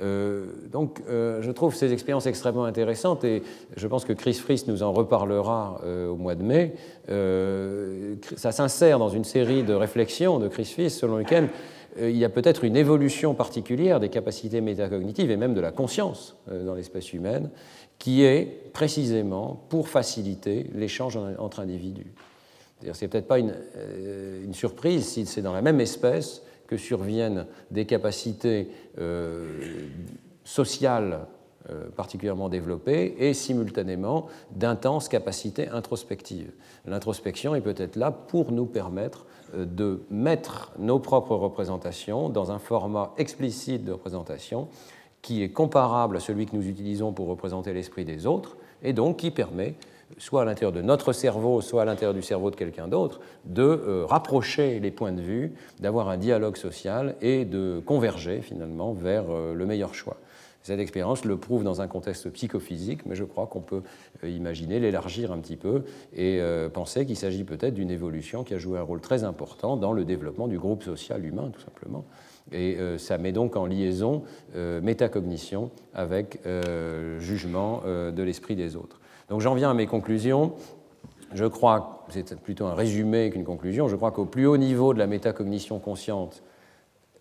[0.00, 3.42] Euh, donc, je trouve ces expériences extrêmement intéressantes et
[3.76, 6.74] je pense que Chris Fries nous en reparlera au mois de mai.
[8.36, 11.50] ça s'insère dans une série de réflexions de Chris Fries selon lesquelles
[11.98, 15.72] euh, il y a peut-être une évolution particulière des capacités métacognitives et même de la
[15.72, 17.50] conscience euh, dans l'espèce humaine
[17.98, 22.12] qui est précisément pour faciliter l'échange entre individus.
[22.92, 27.46] Ce n'est peut-être pas euh, une, surprise si c'est dans la même espèce que surviennent
[27.70, 28.68] des capacités
[30.42, 31.26] sociales
[31.96, 36.50] particulièrement développées et simultanément d'intenses capacités introspectives.
[36.86, 43.12] L'introspection est peut-être là pour nous permettre de mettre nos propres représentations dans un format
[43.18, 44.68] explicite de représentation
[45.22, 49.18] qui est comparable à celui que nous utilisons pour représenter l'esprit des autres, et donc
[49.18, 49.76] qui permet,
[50.18, 53.62] soit à l'intérieur de notre cerveau, soit à l'intérieur du cerveau de quelqu'un d'autre, de
[53.62, 59.24] euh, rapprocher les points de vue, d'avoir un dialogue social et de converger finalement vers
[59.30, 60.16] euh, le meilleur choix.
[60.62, 63.82] Cette expérience le prouve dans un contexte psychophysique, mais je crois qu'on peut
[64.22, 65.82] euh, imaginer l'élargir un petit peu
[66.14, 66.40] et
[66.72, 70.04] penser qu'il s'agit peut-être d'une évolution qui a joué un rôle très important dans le
[70.04, 72.04] développement du groupe social humain, tout simplement.
[72.52, 76.38] Et ça met donc en liaison métacognition avec
[77.18, 79.00] jugement de l'esprit des autres.
[79.32, 80.52] Donc j'en viens à mes conclusions.
[81.32, 84.98] Je crois, c'est plutôt un résumé qu'une conclusion, je crois qu'au plus haut niveau de
[84.98, 86.42] la métacognition consciente,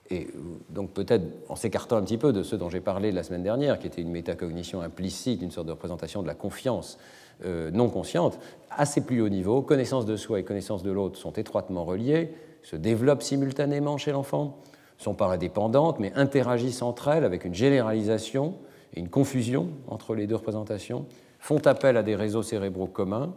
[0.10, 0.28] et
[0.70, 3.80] donc peut-être en s'écartant un petit peu de ce dont j'ai parlé la semaine dernière,
[3.80, 6.98] qui était une métacognition implicite, une sorte de représentation de la confiance
[7.46, 8.38] euh, non consciente,
[8.72, 12.34] à ces plus hauts niveaux, connaissance de soi et connaissance de l'autre sont étroitement reliées,
[12.62, 14.58] se développent simultanément chez l'enfant,
[14.98, 18.56] sont pas indépendantes, mais interagissent entre elles avec une généralisation
[18.96, 21.06] et une confusion entre les deux représentations,
[21.42, 23.34] font appel à des réseaux cérébraux communs.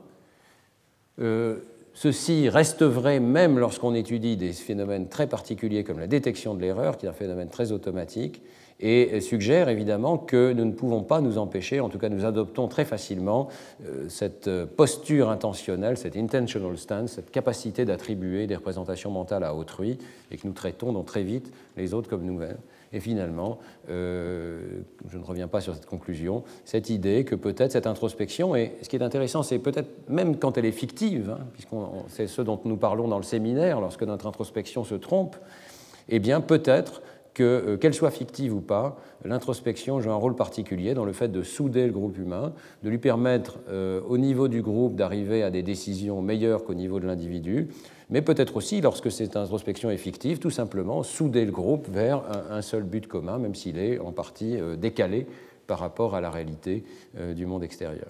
[1.19, 1.59] Euh,
[1.97, 6.99] Ceci reste vrai même lorsqu'on étudie des phénomènes très particuliers comme la détection de l'erreur,
[6.99, 8.43] qui est un phénomène très automatique,
[8.81, 12.67] et suggère évidemment que nous ne pouvons pas nous empêcher, en tout cas nous adoptons
[12.67, 13.49] très facilement
[13.87, 19.97] euh, cette posture intentionnelle, cette intentional stance, cette capacité d'attribuer des représentations mentales à autrui,
[20.33, 22.59] et que nous traitons donc très vite les autres comme nous-mêmes.
[22.95, 23.59] Et finalement,
[23.91, 28.73] euh, je ne reviens pas sur cette conclusion, cette idée que peut-être cette introspection, et
[28.83, 31.71] ce qui est intéressant, c'est peut-être même quand elle est fictive, hein, puisque
[32.09, 35.37] c'est ce dont nous parlons dans le séminaire, lorsque notre introspection se trompe,
[36.09, 37.03] eh bien peut-être
[37.35, 41.29] que, euh, qu'elle soit fictive ou pas, l'introspection joue un rôle particulier dans le fait
[41.29, 45.51] de souder le groupe humain, de lui permettre euh, au niveau du groupe d'arriver à
[45.51, 47.69] des décisions meilleures qu'au niveau de l'individu,
[48.11, 52.63] mais peut-être aussi, lorsque cette introspection est fictive, tout simplement souder le groupe vers un,
[52.63, 55.27] seul but commun, même s'il est en partie euh, décalé
[55.67, 56.85] par rapport à la réalité
[57.35, 58.09] du monde extérieur.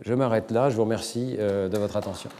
[0.00, 2.30] Je m'arrête là, je vous remercie de votre attention.